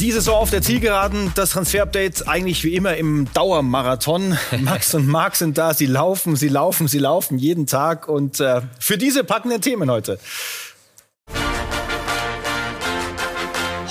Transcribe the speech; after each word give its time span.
Diese 0.00 0.22
Saison 0.22 0.36
auf 0.36 0.48
der 0.48 0.62
Zielgeraden, 0.62 1.30
das 1.34 1.50
Transferupdate 1.50 2.26
eigentlich 2.26 2.64
wie 2.64 2.74
immer 2.74 2.96
im 2.96 3.30
Dauermarathon. 3.34 4.38
Max 4.60 4.94
und 4.94 5.06
Marc 5.06 5.36
sind 5.36 5.58
da, 5.58 5.74
sie 5.74 5.84
laufen, 5.84 6.36
sie 6.36 6.48
laufen, 6.48 6.88
sie 6.88 6.98
laufen 6.98 7.36
jeden 7.36 7.66
Tag 7.66 8.08
und 8.08 8.40
äh, 8.40 8.62
für 8.78 8.96
diese 8.96 9.24
packenden 9.24 9.60
Themen 9.60 9.90
heute. 9.90 10.18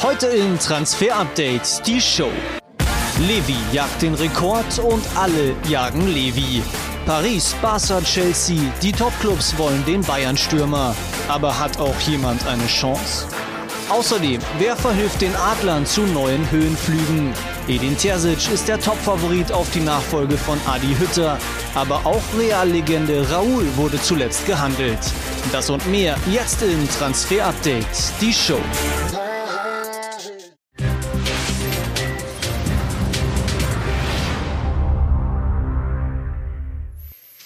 Heute 0.02 0.26
in 0.28 0.58
Transfer 0.58 1.16
Update 1.16 1.86
die 1.86 2.02
Show. 2.02 2.32
Levi 3.28 3.58
jagt 3.72 4.02
den 4.02 4.16
Rekord 4.16 4.80
und 4.80 5.04
alle 5.16 5.54
jagen 5.70 6.08
Levi. 6.08 6.64
Paris, 7.06 7.56
Barca, 7.62 8.02
Chelsea, 8.02 8.58
die 8.82 8.94
Topclubs 8.94 9.56
wollen 9.60 9.86
den 9.86 10.02
Bayern-Stürmer. 10.02 10.96
Aber 11.28 11.60
hat 11.60 11.80
auch 11.80 12.00
jemand 12.00 12.48
eine 12.48 12.66
Chance? 12.66 13.28
Außerdem, 13.90 14.40
wer 14.60 14.76
verhilft 14.76 15.22
den 15.22 15.36
Adlern 15.36 15.84
zu 15.84 16.02
neuen 16.02 16.50
Höhenflügen? 16.52 17.34
Edin 17.68 17.98
Terzic 17.98 18.52
ist 18.54 18.68
der 18.68 18.80
Topfavorit 18.80 19.52
auf 19.52 19.70
die 19.72 19.80
Nachfolge 19.80 20.38
von 20.38 20.60
Adi 20.68 20.96
Hütter. 21.00 21.40
Aber 21.74 22.06
auch 22.06 22.22
Reallegende 22.38 23.28
Raoul 23.32 23.66
wurde 23.78 24.00
zuletzt 24.00 24.46
gehandelt. 24.46 25.00
Das 25.52 25.72
und 25.72 25.86
mehr 25.90 26.16
jetzt 26.32 26.62
in 26.62 26.88
Transfer 27.00 27.48
Update, 27.48 27.86
die 28.22 28.34
Show. 28.34 28.62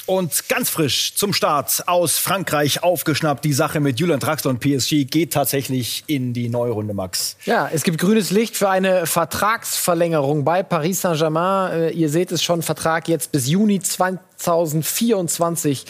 Und 0.06 0.50
ganz 0.50 0.70
frisch 0.70 1.16
zum 1.16 1.32
Start 1.32 1.88
aus 1.88 2.18
Frankreich 2.18 2.84
aufgeschnappt. 2.84 3.46
Die 3.46 3.54
Sache 3.54 3.80
mit 3.80 4.02
Julian 4.02 4.20
Draxler 4.20 4.52
und 4.52 4.60
PSG 4.60 5.06
geht 5.06 5.32
tatsächlich 5.32 6.04
in 6.08 6.34
die 6.34 6.50
neue 6.50 6.72
Runde, 6.72 6.94
Max. 6.94 7.38
Ja, 7.46 7.70
es 7.72 7.84
gibt 7.84 8.00
grünes 8.00 8.30
Licht 8.30 8.58
für 8.58 8.70
eine 8.70 9.06
Vertragsverlängerung 9.06 10.44
bei 10.44 10.62
Paris 10.62 11.00
Saint-Germain. 11.02 11.72
Äh, 11.72 11.92
ihr 11.92 12.10
seht 12.10 12.34
es 12.34 12.44
schon, 12.44 12.62
Vertrag 12.62 13.08
jetzt 13.08 13.32
bis 13.32 13.48
Juni 13.48 13.80
2024 13.80 15.86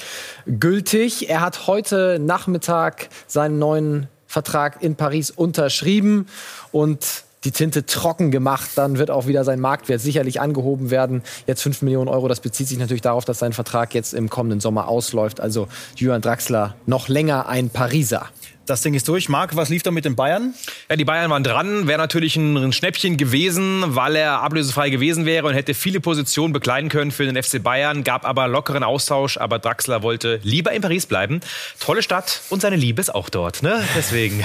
gültig. 0.45 1.27
Er 1.29 1.41
hat 1.41 1.65
heute 1.65 2.19
Nachmittag 2.19 3.09
seinen 3.25 3.57
neuen 3.57 4.09
Vertrag 4.27 4.83
in 4.83 4.95
Paris 4.95 5.31
unterschrieben 5.31 6.27
und 6.71 7.23
die 7.43 7.51
Tinte 7.51 7.85
trocken 7.85 8.31
gemacht, 8.31 8.71
dann 8.75 8.97
wird 8.97 9.11
auch 9.11 9.27
wieder 9.27 9.43
sein 9.43 9.59
Marktwert 9.59 10.01
sicherlich 10.01 10.39
angehoben 10.39 10.91
werden. 10.91 11.23
Jetzt 11.47 11.61
5 11.61 11.81
Millionen 11.81 12.07
Euro, 12.07 12.27
das 12.27 12.39
bezieht 12.39 12.67
sich 12.67 12.77
natürlich 12.77 13.01
darauf, 13.01 13.25
dass 13.25 13.39
sein 13.39 13.53
Vertrag 13.53 13.93
jetzt 13.93 14.13
im 14.13 14.29
kommenden 14.29 14.59
Sommer 14.59 14.87
ausläuft. 14.87 15.39
Also 15.39 15.67
Julian 15.95 16.21
Draxler 16.21 16.75
noch 16.85 17.07
länger 17.07 17.47
ein 17.47 17.69
Pariser. 17.69 18.27
Das 18.65 18.81
Ding 18.81 18.93
ist 18.93 19.09
durch. 19.09 19.27
Marc, 19.27 19.57
was 19.57 19.67
lief 19.67 19.83
da 19.83 19.91
mit 19.91 20.05
den 20.05 20.15
Bayern? 20.15 20.53
Ja, 20.89 20.95
die 20.95 21.03
Bayern 21.03 21.29
waren 21.29 21.43
dran. 21.43 21.85
Wäre 21.85 21.97
natürlich 21.97 22.37
ein 22.37 22.71
Schnäppchen 22.71 23.17
gewesen, 23.17 23.83
weil 23.87 24.15
er 24.15 24.41
ablösefrei 24.41 24.89
gewesen 24.89 25.25
wäre 25.25 25.47
und 25.47 25.53
hätte 25.53 25.73
viele 25.73 25.99
Positionen 25.99 26.53
bekleiden 26.53 26.89
können 26.89 27.11
für 27.11 27.25
den 27.25 27.41
FC 27.41 27.61
Bayern. 27.61 28.05
Gab 28.05 28.25
aber 28.25 28.47
lockeren 28.47 28.83
Austausch. 28.83 29.37
Aber 29.37 29.59
Draxler 29.59 30.01
wollte 30.01 30.39
lieber 30.43 30.71
in 30.71 30.81
Paris 30.81 31.05
bleiben. 31.05 31.41
Tolle 31.81 32.01
Stadt 32.01 32.41
und 32.49 32.61
seine 32.61 32.77
Liebe 32.77 33.01
ist 33.01 33.13
auch 33.13 33.29
dort. 33.29 33.63
Ne? 33.63 33.83
Deswegen. 33.97 34.39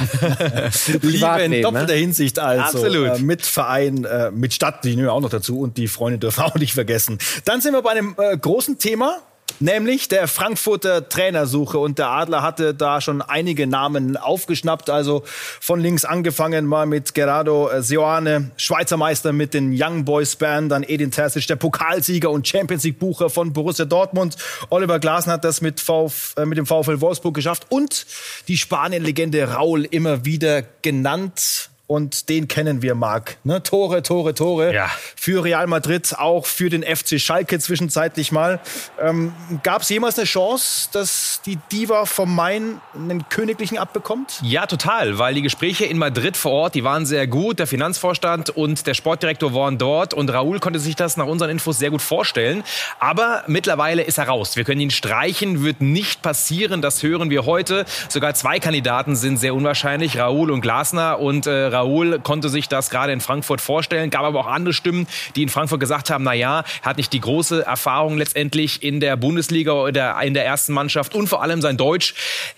Liebe 1.02 1.42
in 1.42 1.50
ne? 1.52 1.60
doppelter 1.60 1.94
Hinsicht 1.94 2.40
also. 2.40 2.78
Absolut. 2.78 3.20
Äh, 3.20 3.22
mit 3.22 3.46
Verein, 3.46 4.04
äh, 4.04 4.32
mit 4.32 4.52
Stadt, 4.52 4.82
die 4.82 4.90
nehmen 4.90 5.04
wir 5.04 5.12
auch 5.12 5.20
noch 5.20 5.30
dazu. 5.30 5.60
Und 5.60 5.76
die 5.76 5.86
Freunde 5.86 6.18
dürfen 6.18 6.40
auch 6.42 6.56
nicht 6.56 6.74
vergessen. 6.74 7.18
Dann 7.44 7.60
sind 7.60 7.72
wir 7.72 7.82
bei 7.82 7.92
einem 7.92 8.16
äh, 8.18 8.36
großen 8.36 8.78
Thema 8.78 9.18
nämlich 9.60 10.08
der 10.08 10.28
Frankfurter 10.28 11.08
Trainersuche. 11.08 11.78
Und 11.78 11.98
der 11.98 12.08
Adler 12.08 12.42
hatte 12.42 12.74
da 12.74 13.00
schon 13.00 13.22
einige 13.22 13.66
Namen 13.66 14.16
aufgeschnappt. 14.16 14.90
Also 14.90 15.22
von 15.60 15.80
links 15.80 16.04
angefangen 16.04 16.66
mal 16.66 16.86
mit 16.86 17.14
Gerardo 17.14 17.70
Seoane, 17.78 18.50
Schweizer 18.56 18.96
Meister 18.96 19.32
mit 19.32 19.54
den 19.54 19.74
Young 19.74 20.04
Boys 20.04 20.36
Band, 20.36 20.72
dann 20.72 20.82
Edin 20.82 21.10
Terzic, 21.10 21.46
der 21.46 21.56
Pokalsieger 21.56 22.30
und 22.30 22.46
Champions 22.46 22.84
League 22.84 22.98
Bucher 22.98 23.30
von 23.30 23.52
Borussia 23.52 23.84
Dortmund. 23.84 24.36
Oliver 24.70 24.98
Glasner 24.98 25.34
hat 25.34 25.44
das 25.44 25.60
mit, 25.60 25.80
Vf, 25.80 26.34
äh, 26.36 26.46
mit 26.46 26.58
dem 26.58 26.66
VfL 26.66 27.00
Wolfsburg 27.00 27.34
geschafft. 27.34 27.66
Und 27.68 28.06
die 28.48 28.56
Spanien-Legende 28.56 29.52
Raul 29.52 29.84
immer 29.84 30.24
wieder 30.24 30.62
genannt 30.82 31.67
und 31.88 32.28
den 32.28 32.48
kennen 32.48 32.82
wir, 32.82 32.94
Marc. 32.94 33.38
Ne? 33.44 33.62
Tore, 33.62 34.02
Tore, 34.02 34.34
Tore. 34.34 34.74
Ja. 34.74 34.90
Für 35.16 35.42
Real 35.42 35.66
Madrid, 35.66 36.14
auch 36.18 36.44
für 36.44 36.68
den 36.68 36.82
FC 36.82 37.18
Schalke 37.18 37.58
zwischenzeitlich 37.58 38.30
mal. 38.30 38.60
Ähm, 39.00 39.32
Gab 39.62 39.80
es 39.82 39.88
jemals 39.88 40.18
eine 40.18 40.26
Chance, 40.26 40.90
dass 40.92 41.40
die 41.46 41.58
Diva 41.72 42.04
vom 42.04 42.34
Main 42.34 42.82
einen 42.94 43.30
Königlichen 43.30 43.78
abbekommt? 43.78 44.38
Ja, 44.42 44.66
total, 44.66 45.18
weil 45.18 45.32
die 45.32 45.40
Gespräche 45.40 45.86
in 45.86 45.96
Madrid 45.96 46.36
vor 46.36 46.52
Ort, 46.52 46.74
die 46.74 46.84
waren 46.84 47.06
sehr 47.06 47.26
gut. 47.26 47.58
Der 47.58 47.66
Finanzvorstand 47.66 48.50
und 48.50 48.86
der 48.86 48.92
Sportdirektor 48.92 49.54
waren 49.54 49.78
dort 49.78 50.12
und 50.12 50.30
Raúl 50.30 50.60
konnte 50.60 50.80
sich 50.80 50.94
das 50.94 51.16
nach 51.16 51.26
unseren 51.26 51.48
Infos 51.48 51.78
sehr 51.78 51.90
gut 51.90 52.02
vorstellen. 52.02 52.64
Aber 53.00 53.44
mittlerweile 53.46 54.02
ist 54.02 54.18
er 54.18 54.28
raus. 54.28 54.56
Wir 54.56 54.64
können 54.64 54.82
ihn 54.82 54.90
streichen, 54.90 55.64
wird 55.64 55.80
nicht 55.80 56.20
passieren. 56.20 56.82
Das 56.82 57.02
hören 57.02 57.30
wir 57.30 57.46
heute. 57.46 57.86
Sogar 58.10 58.34
zwei 58.34 58.58
Kandidaten 58.58 59.16
sind 59.16 59.38
sehr 59.38 59.54
unwahrscheinlich, 59.54 60.18
Raúl 60.18 60.50
und 60.50 60.60
Glasner 60.60 61.18
und 61.18 61.46
äh, 61.46 61.77
Raoul 61.78 62.18
konnte 62.20 62.48
sich 62.48 62.68
das 62.68 62.90
gerade 62.90 63.12
in 63.12 63.20
Frankfurt 63.20 63.60
vorstellen, 63.60 64.10
gab 64.10 64.22
aber 64.22 64.40
auch 64.40 64.46
andere 64.46 64.74
Stimmen, 64.74 65.06
die 65.36 65.42
in 65.42 65.48
Frankfurt 65.48 65.80
gesagt 65.80 66.10
haben, 66.10 66.24
na 66.24 66.32
ja, 66.32 66.64
er 66.82 66.90
hat 66.90 66.96
nicht 66.96 67.12
die 67.12 67.20
große 67.20 67.64
Erfahrung 67.64 68.18
letztendlich 68.18 68.82
in 68.82 69.00
der 69.00 69.16
Bundesliga 69.16 69.72
oder 69.72 70.20
in 70.22 70.34
der 70.34 70.44
ersten 70.44 70.72
Mannschaft 70.72 71.14
und 71.14 71.28
vor 71.28 71.42
allem 71.42 71.60
sein 71.62 71.76
Deutsch, 71.76 72.14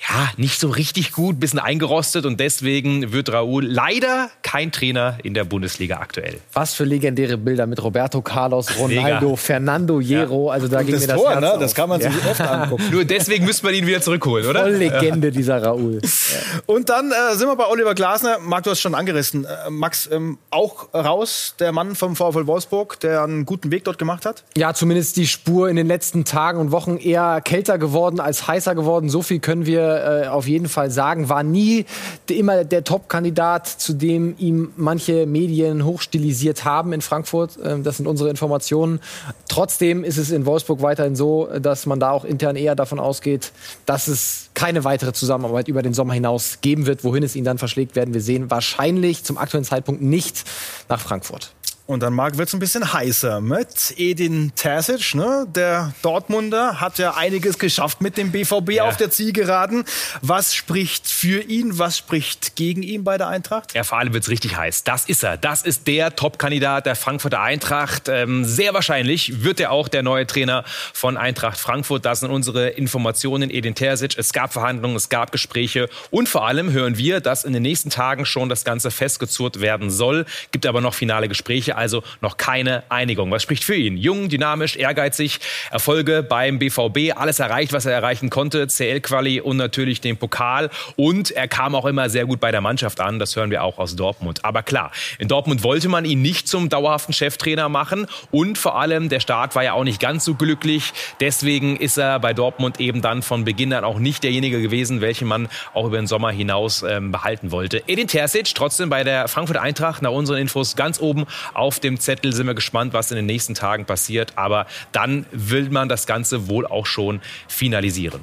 ja, 0.09 0.31
nicht 0.37 0.59
so 0.59 0.71
richtig 0.71 1.13
gut, 1.13 1.39
bisschen 1.39 1.59
eingerostet 1.59 2.25
und 2.25 2.41
deswegen 2.41 3.13
wird 3.13 3.33
Raoul 3.33 3.67
leider 3.67 4.31
kein 4.43 4.73
Trainer 4.73 5.19
in 5.23 5.35
der 5.35 5.45
Bundesliga 5.45 5.99
aktuell. 5.99 6.39
Was 6.53 6.75
für 6.75 6.85
legendäre 6.85 7.37
Bilder 7.37 7.67
mit 7.67 7.83
Roberto 7.83 8.23
Carlos, 8.23 8.79
Ronaldo, 8.79 9.27
Mega. 9.27 9.37
Fernando 9.37 10.01
Hierro, 10.01 10.49
ja. 10.49 10.55
also 10.55 10.69
da 10.69 10.81
und 10.81 10.87
ging 10.87 10.95
das 10.95 11.03
mir 11.03 11.09
das 11.09 11.17
Tor, 11.17 11.31
Herz 11.31 11.41
ne? 11.41 11.57
Das 11.61 11.75
kann 11.75 11.89
man 11.89 12.01
sich 12.01 12.13
ja. 12.13 12.31
oft 12.31 12.41
angucken. 12.41 12.85
Nur 12.91 13.05
deswegen 13.05 13.45
müsste 13.45 13.67
man 13.67 13.75
ihn 13.75 13.87
wieder 13.87 14.01
zurückholen, 14.01 14.47
oder? 14.47 14.61
Voll 14.61 14.73
Legende 14.73 15.31
dieser 15.31 15.63
Raoul. 15.63 16.01
Ja. 16.03 16.39
Und 16.67 16.89
dann 16.89 17.11
äh, 17.11 17.35
sind 17.37 17.49
wir 17.49 17.57
bei 17.57 17.67
Oliver 17.67 17.95
Glasner. 17.95 18.39
Marc, 18.39 18.65
du 18.65 18.71
hast 18.71 18.81
schon 18.81 18.95
angerissen. 19.11 19.45
Äh, 19.45 19.71
Max, 19.71 20.09
ähm, 20.11 20.39
auch 20.51 20.95
raus, 20.95 21.55
der 21.59 21.73
Mann 21.73 21.95
vom 21.95 22.17
VfL 22.17 22.47
Wolfsburg, 22.47 23.01
der 23.01 23.23
einen 23.23 23.45
guten 23.45 23.71
Weg 23.71 23.85
dort 23.85 23.99
gemacht 23.99 24.25
hat? 24.25 24.45
Ja, 24.57 24.73
zumindest 24.75 25.17
die 25.17 25.27
Spur 25.27 25.69
in 25.69 25.77
den 25.77 25.87
letzten 25.87 26.25
Tagen 26.25 26.61
und 26.61 26.71
Wochen 26.71 26.97
eher 26.97 27.41
kälter 27.41 27.79
geworden 27.79 28.21
als 28.21 28.47
heißer 28.47 28.75
geworden. 28.75 29.09
So 29.09 29.23
viel 29.23 29.41
können 29.41 29.67
wir 29.67 30.25
äh, 30.25 30.29
auf 30.29 30.47
jeden 30.47 30.69
Fall 30.69 30.91
sagen. 30.91 31.29
War 31.29 31.43
nie 31.43 31.87
immer 32.29 32.65
der 32.65 32.85
Top-Kandidat, 32.85 33.67
zu 33.67 33.93
dem 33.93 34.35
ihm 34.39 34.73
manche 34.77 35.27
Medien 35.27 35.85
hochstilisiert 35.85 36.65
haben 36.65 36.93
in 36.93 37.01
Frankfurt. 37.01 37.59
Ähm, 37.63 37.83
das 37.83 37.97
sind 37.97 38.07
unsere 38.07 38.31
Informationen. 38.31 39.01
Trotzdem 39.49 40.05
ist 40.05 40.17
es 40.17 40.31
in 40.31 40.47
Wolfsburg 40.47 40.83
weiterhin 40.83 41.17
so, 41.17 41.49
dass 41.61 41.87
man 41.87 41.99
da 41.99 42.11
auch 42.11 42.25
intern 42.25 42.57
eher 42.57 42.75
davon 42.75 43.01
ausgeht, 43.01 43.53
dass 43.87 44.09
es 44.09 44.50
keine 44.61 44.85
weitere 44.85 45.15
Zusammenarbeit 45.15 45.69
über 45.69 45.81
den 45.81 45.95
Sommer 45.95 46.13
hinaus 46.13 46.59
geben 46.61 46.85
wird. 46.85 47.03
Wohin 47.03 47.23
es 47.23 47.35
ihn 47.35 47.45
dann 47.45 47.57
verschlägt, 47.57 47.97
werden 47.97 48.13
wir 48.13 48.21
sehen. 48.21 48.51
Wahrscheinlich 48.51 49.25
zum 49.25 49.39
aktuellen 49.39 49.65
Zeitpunkt 49.65 50.03
nicht 50.03 50.45
nach 50.91 51.01
Frankfurt. 51.01 51.55
Und 51.91 52.05
dann, 52.05 52.15
Marc, 52.15 52.39
wird 52.39 52.47
es 52.47 52.55
ein 52.55 52.61
bisschen 52.61 52.93
heißer 52.93 53.41
mit 53.41 53.95
Edin 53.97 54.53
Terzic. 54.55 55.17
Ne? 55.17 55.45
Der 55.53 55.93
Dortmunder 56.03 56.81
hat 56.81 56.99
ja 56.99 57.15
einiges 57.15 57.59
geschafft 57.59 58.01
mit 58.01 58.17
dem 58.17 58.31
BVB 58.31 58.75
ja. 58.75 58.85
auf 58.85 58.97
der 58.97 59.11
Zielgeraden. 59.11 59.85
Was 60.23 60.55
spricht 60.55 61.09
für 61.09 61.43
ihn, 61.43 61.81
was 61.81 61.99
spricht 61.99 62.55
gegen 62.55 62.85
ihn 62.85 63.03
bei 63.03 63.19
der 63.19 63.27
Eintracht? 63.27 63.75
Ja, 63.75 63.83
vor 63.83 63.99
allem 63.99 64.13
wird 64.13 64.23
es 64.23 64.31
richtig 64.31 64.57
heiß. 64.57 64.85
Das 64.85 65.07
ist 65.07 65.25
er. 65.25 65.37
Das 65.37 65.63
ist 65.63 65.89
der 65.89 66.15
Top-Kandidat 66.15 66.87
der 66.87 66.95
Frankfurter 66.95 67.41
Eintracht. 67.41 68.09
Ähm, 68.09 68.45
sehr 68.45 68.73
wahrscheinlich 68.73 69.43
wird 69.43 69.59
er 69.59 69.73
auch 69.73 69.89
der 69.89 70.05
neue 70.05 70.29
Trainer 70.29 70.63
von 70.93 71.17
Eintracht 71.17 71.59
Frankfurt. 71.59 72.05
Das 72.05 72.21
sind 72.21 72.31
unsere 72.31 72.69
Informationen. 72.69 73.51
Edin 73.51 73.75
Terzic. 73.75 74.17
Es 74.17 74.33
gab 74.33 74.53
Verhandlungen, 74.53 74.95
es 74.95 75.09
gab 75.09 75.33
Gespräche. 75.33 75.89
Und 76.13 76.29
vor 76.29 76.47
allem 76.47 76.71
hören 76.71 76.99
wir, 76.99 77.21
dass 77.21 77.43
in 77.43 77.53
den 77.53 77.63
nächsten 77.63 77.91
Tagen 77.91 78.27
schon 78.27 78.49
das 78.49 78.63
Ganze 78.63 78.93
festgezurrt 78.93 79.61
werden 79.61 79.91
soll. 79.91 80.25
Gibt 80.53 80.67
aber 80.67 80.81
noch 80.81 80.95
finale 80.95 81.27
Gespräche 81.27 81.80
also 81.81 82.03
noch 82.21 82.37
keine 82.37 82.85
Einigung. 82.91 83.31
Was 83.31 83.43
spricht 83.43 83.65
für 83.65 83.75
ihn? 83.75 83.97
Jung, 83.97 84.29
dynamisch, 84.29 84.77
ehrgeizig, 84.77 85.41
Erfolge 85.71 86.23
beim 86.23 86.59
BVB, 86.59 87.17
alles 87.17 87.39
erreicht, 87.39 87.73
was 87.73 87.87
er 87.87 87.93
erreichen 87.93 88.29
konnte, 88.29 88.67
CL-Quali 88.67 89.41
und 89.41 89.57
natürlich 89.57 90.03
den 90.03 90.19
Pokal. 90.19 90.69
Und 90.97 91.31
er 91.31 91.49
kam 91.49 91.75
auch 91.75 91.87
immer 91.87 92.11
sehr 92.11 92.27
gut 92.27 92.39
bei 92.39 92.51
der 92.51 92.61
Mannschaft 92.61 93.01
an, 93.01 93.19
das 93.19 93.35
hören 93.35 93.51
wir 93.51 93.65
auch 93.65 93.79
aus 93.79 93.97
Dortmund. 93.97 94.45
Aber 94.45 94.63
klar, 94.63 94.93
in 95.19 95.29
Dortmund 95.29 95.63
wollte 95.63 95.89
man 95.89 96.05
ihn 96.05 96.21
nicht 96.21 96.49
zum 96.49 96.69
dauerhaften 96.69 97.15
Cheftrainer 97.15 97.71
machen 97.71 98.07
und 98.31 98.59
vor 98.59 98.79
allem 98.79 99.09
der 99.09 99.21
Start 99.21 99.55
war 99.55 99.65
ja 99.65 99.73
auch 99.73 99.85
nicht 99.85 100.01
ganz 100.01 100.25
so 100.25 100.35
glücklich. 100.35 100.93
Deswegen 101.21 101.77
ist 101.77 101.97
er 101.97 102.21
bei 102.21 102.35
Dortmund 102.35 102.79
eben 102.79 103.01
dann 103.01 103.23
von 103.23 103.45
Beginn 103.45 103.73
an 103.73 103.85
auch 103.85 103.99
nicht 103.99 104.23
derjenige 104.23 104.61
gewesen, 104.61 105.01
welchen 105.01 105.29
man 105.29 105.49
auch 105.73 105.87
über 105.87 105.97
den 105.97 106.07
Sommer 106.07 106.31
hinaus 106.31 106.83
ähm, 106.83 107.11
behalten 107.11 107.51
wollte. 107.53 107.83
Edin 107.87 108.07
Terzic 108.07 108.55
trotzdem 108.55 108.91
bei 108.91 109.03
der 109.03 109.29
Frankfurt 109.29 109.57
Eintracht 109.57 110.03
nach 110.03 110.11
unseren 110.11 110.37
Infos 110.37 110.77
ganz 110.77 111.01
oben 111.01 111.25
auf 111.61 111.79
dem 111.79 112.01
Zettel. 112.01 112.33
Sind 112.33 112.47
wir 112.47 112.55
gespannt, 112.55 112.93
was 112.93 113.11
in 113.11 113.17
den 113.17 113.27
nächsten 113.27 113.55
Tagen 113.55 113.85
passiert. 113.85 114.33
Aber 114.37 114.67
dann 114.93 115.27
will 115.31 115.71
man 115.71 115.89
das 115.89 116.07
Ganze 116.07 116.49
wohl 116.49 116.67
auch 116.67 116.87
schon 116.87 117.21
finalisieren. 117.49 118.23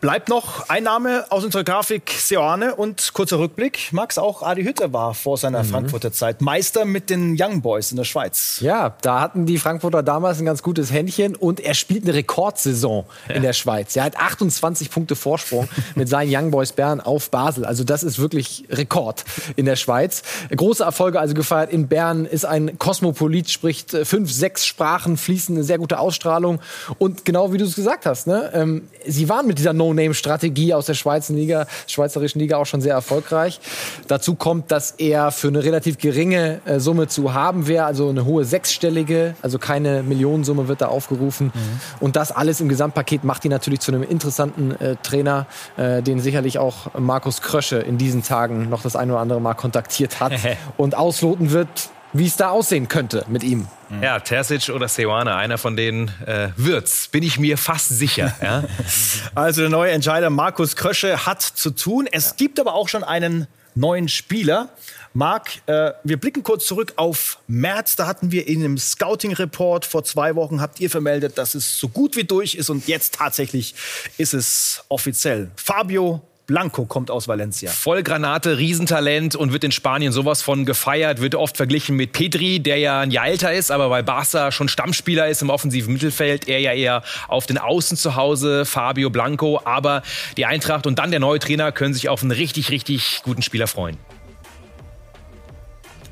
Bleibt 0.00 0.28
noch 0.28 0.68
Einnahme 0.68 1.24
aus 1.30 1.42
unserer 1.42 1.64
Grafik 1.64 2.10
Seoane 2.10 2.74
und 2.74 3.14
kurzer 3.14 3.38
Rückblick. 3.38 3.88
Max, 3.92 4.18
auch 4.18 4.42
Adi 4.42 4.62
Hütter 4.62 4.92
war 4.92 5.14
vor 5.14 5.38
seiner 5.38 5.62
mhm. 5.62 5.68
Frankfurter 5.68 6.12
Zeit 6.12 6.42
Meister 6.42 6.84
mit 6.84 7.08
den 7.08 7.34
Young 7.40 7.62
Boys 7.62 7.92
in 7.92 7.96
der 7.96 8.04
Schweiz. 8.04 8.58
Ja, 8.60 8.94
da 9.00 9.20
hatten 9.20 9.46
die 9.46 9.56
Frankfurter 9.56 10.02
damals 10.02 10.38
ein 10.38 10.44
ganz 10.44 10.62
gutes 10.62 10.92
Händchen 10.92 11.34
und 11.34 11.60
er 11.60 11.72
spielt 11.72 12.04
eine 12.04 12.12
Rekordsaison 12.12 13.06
ja. 13.28 13.36
in 13.36 13.42
der 13.42 13.54
Schweiz. 13.54 13.96
Er 13.96 14.04
hat 14.04 14.18
28 14.18 14.90
Punkte 14.90 15.16
Vorsprung 15.16 15.66
mit 15.94 16.10
seinen 16.10 16.28
Young 16.30 16.50
Boys 16.50 16.72
Bern 16.72 17.00
auf 17.00 17.30
Basel. 17.30 17.64
Also 17.64 17.82
das 17.82 18.02
ist 18.02 18.18
wirklich 18.18 18.64
Rekord 18.68 19.24
in 19.56 19.64
der 19.64 19.76
Schweiz. 19.76 20.22
Große 20.54 20.84
Erfolge 20.84 21.20
also 21.20 21.32
gefeiert 21.32 21.72
in 21.72 21.88
Bern, 21.88 22.26
ist 22.26 22.44
ein 22.44 22.78
Kosmopolit, 22.78 23.48
spricht 23.48 23.94
äh, 23.94 24.04
fünf, 24.04 24.30
sechs 24.30 24.66
Sprachen, 24.66 25.16
fließt 25.16 25.48
eine 25.48 25.64
sehr 25.64 25.78
gute 25.78 25.98
Ausstrahlung 25.98 26.60
und 26.98 27.24
genau 27.24 27.54
wie 27.54 27.58
du 27.58 27.64
es 27.64 27.76
gesagt 27.76 28.04
hast, 28.04 28.26
ne, 28.26 28.50
ähm, 28.52 28.88
sie 29.06 29.30
waren 29.30 29.46
mit 29.46 29.58
dieser 29.58 29.72
No-Name-Strategie 29.86 30.74
aus 30.74 30.86
der 30.86 30.94
Schweizer 30.94 31.34
Liga, 31.34 31.66
schweizerischen 31.86 32.40
Liga 32.40 32.56
auch 32.56 32.66
schon 32.66 32.80
sehr 32.80 32.94
erfolgreich. 32.94 33.60
Dazu 34.08 34.34
kommt, 34.34 34.70
dass 34.70 34.92
er 34.92 35.30
für 35.30 35.48
eine 35.48 35.62
relativ 35.62 35.98
geringe 35.98 36.60
äh, 36.64 36.80
Summe 36.80 37.08
zu 37.08 37.34
haben 37.34 37.66
wäre, 37.66 37.84
also 37.84 38.08
eine 38.08 38.24
hohe 38.24 38.44
sechsstellige, 38.44 39.34
also 39.42 39.58
keine 39.58 40.02
Millionensumme 40.02 40.68
wird 40.68 40.80
da 40.80 40.88
aufgerufen. 40.88 41.52
Mhm. 41.54 41.80
Und 42.00 42.16
das 42.16 42.32
alles 42.32 42.60
im 42.60 42.68
Gesamtpaket 42.68 43.24
macht 43.24 43.44
ihn 43.44 43.50
natürlich 43.50 43.80
zu 43.80 43.92
einem 43.92 44.02
interessanten 44.02 44.72
äh, 44.80 44.96
Trainer, 45.02 45.46
äh, 45.76 46.02
den 46.02 46.20
sicherlich 46.20 46.58
auch 46.58 46.94
Markus 46.98 47.42
Krösche 47.42 47.76
in 47.78 47.98
diesen 47.98 48.22
Tagen 48.22 48.68
noch 48.68 48.82
das 48.82 48.96
ein 48.96 49.10
oder 49.10 49.20
andere 49.20 49.40
Mal 49.40 49.54
kontaktiert 49.54 50.20
hat 50.20 50.32
und 50.76 50.96
ausloten 50.96 51.50
wird, 51.50 51.68
wie 52.12 52.26
es 52.26 52.36
da 52.36 52.50
aussehen 52.50 52.88
könnte 52.88 53.24
mit 53.28 53.42
ihm. 53.42 53.68
Mhm. 53.88 54.02
Ja, 54.02 54.18
Terzic 54.20 54.68
oder 54.70 54.88
Seoane, 54.88 55.34
einer 55.34 55.58
von 55.58 55.76
denen 55.76 56.08
äh, 56.26 56.48
wird's, 56.56 57.08
bin 57.08 57.22
ich 57.22 57.38
mir 57.38 57.58
fast 57.58 57.88
sicher. 57.88 58.34
Ja? 58.42 58.64
also 59.34 59.62
der 59.62 59.70
neue 59.70 59.92
Entscheider 59.92 60.30
Markus 60.30 60.76
Krösche 60.76 61.26
hat 61.26 61.42
zu 61.42 61.70
tun. 61.70 62.08
Es 62.10 62.30
ja. 62.30 62.32
gibt 62.36 62.60
aber 62.60 62.74
auch 62.74 62.88
schon 62.88 63.04
einen 63.04 63.46
neuen 63.74 64.08
Spieler. 64.08 64.70
Marc, 65.12 65.62
äh, 65.66 65.92
wir 66.04 66.18
blicken 66.18 66.42
kurz 66.42 66.66
zurück 66.66 66.94
auf 66.96 67.38
März. 67.46 67.96
Da 67.96 68.06
hatten 68.06 68.32
wir 68.32 68.46
in 68.48 68.64
einem 68.64 68.78
Scouting-Report 68.78 69.86
vor 69.86 70.04
zwei 70.04 70.34
Wochen, 70.34 70.60
habt 70.60 70.80
ihr 70.80 70.90
vermeldet, 70.90 71.38
dass 71.38 71.54
es 71.54 71.78
so 71.78 71.88
gut 71.88 72.16
wie 72.16 72.24
durch 72.24 72.54
ist. 72.54 72.68
Und 72.68 72.86
jetzt 72.88 73.14
tatsächlich 73.14 73.74
ist 74.18 74.34
es 74.34 74.84
offiziell. 74.88 75.50
Fabio 75.56 76.22
Blanco 76.46 76.84
kommt 76.84 77.10
aus 77.10 77.26
Valencia. 77.26 77.70
Vollgranate, 77.70 78.58
Riesentalent 78.58 79.34
und 79.34 79.52
wird 79.52 79.64
in 79.64 79.72
Spanien 79.72 80.12
sowas 80.12 80.42
von 80.42 80.64
gefeiert, 80.64 81.20
wird 81.20 81.34
oft 81.34 81.56
verglichen 81.56 81.96
mit 81.96 82.12
Pedri, 82.12 82.60
der 82.60 82.78
ja 82.78 83.00
ein 83.00 83.10
Jahr 83.10 83.26
älter 83.26 83.52
ist, 83.52 83.72
aber 83.72 83.88
bei 83.88 84.02
Barca 84.02 84.52
schon 84.52 84.68
Stammspieler 84.68 85.28
ist 85.28 85.42
im 85.42 85.50
offensiven 85.50 85.92
Mittelfeld. 85.92 86.46
Er 86.48 86.60
ja 86.60 86.72
eher 86.72 87.02
auf 87.26 87.46
den 87.46 87.58
Außen 87.58 87.96
zu 87.96 88.14
Hause, 88.14 88.64
Fabio 88.64 89.10
Blanco. 89.10 89.60
Aber 89.64 90.02
die 90.36 90.46
Eintracht 90.46 90.86
und 90.86 90.98
dann 90.98 91.10
der 91.10 91.20
neue 91.20 91.40
Trainer 91.40 91.72
können 91.72 91.94
sich 91.94 92.08
auf 92.08 92.22
einen 92.22 92.30
richtig, 92.30 92.70
richtig 92.70 93.22
guten 93.24 93.42
Spieler 93.42 93.66
freuen. 93.66 93.96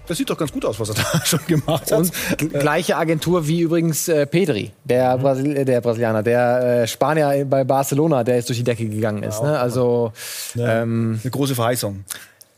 Das 0.06 0.18
sieht 0.18 0.28
doch 0.28 0.36
ganz 0.36 0.52
gut 0.52 0.64
aus, 0.64 0.78
was 0.78 0.90
er 0.90 0.94
da 1.12 1.24
schon 1.24 1.40
gemacht 1.46 1.90
hat. 1.90 1.98
Und 1.98 2.12
gleiche 2.52 2.96
Agentur 2.96 3.46
wie 3.48 3.60
übrigens 3.60 4.08
äh, 4.08 4.26
Pedri, 4.26 4.72
der, 4.84 5.16
mhm. 5.16 5.22
Brasil 5.22 5.56
äh, 5.56 5.64
der 5.64 5.80
Brasilianer, 5.80 6.22
der 6.22 6.82
äh, 6.82 6.86
Spanier 6.86 7.46
bei 7.48 7.64
Barcelona, 7.64 8.24
der 8.24 8.36
jetzt 8.36 8.48
durch 8.48 8.58
die 8.58 8.64
Decke 8.64 8.86
gegangen 8.86 9.22
ist. 9.22 9.40
Ja, 9.40 9.52
ne? 9.52 9.58
Also 9.58 10.12
ähm, 10.58 11.20
eine 11.22 11.30
große 11.30 11.54
Verheißung 11.54 12.04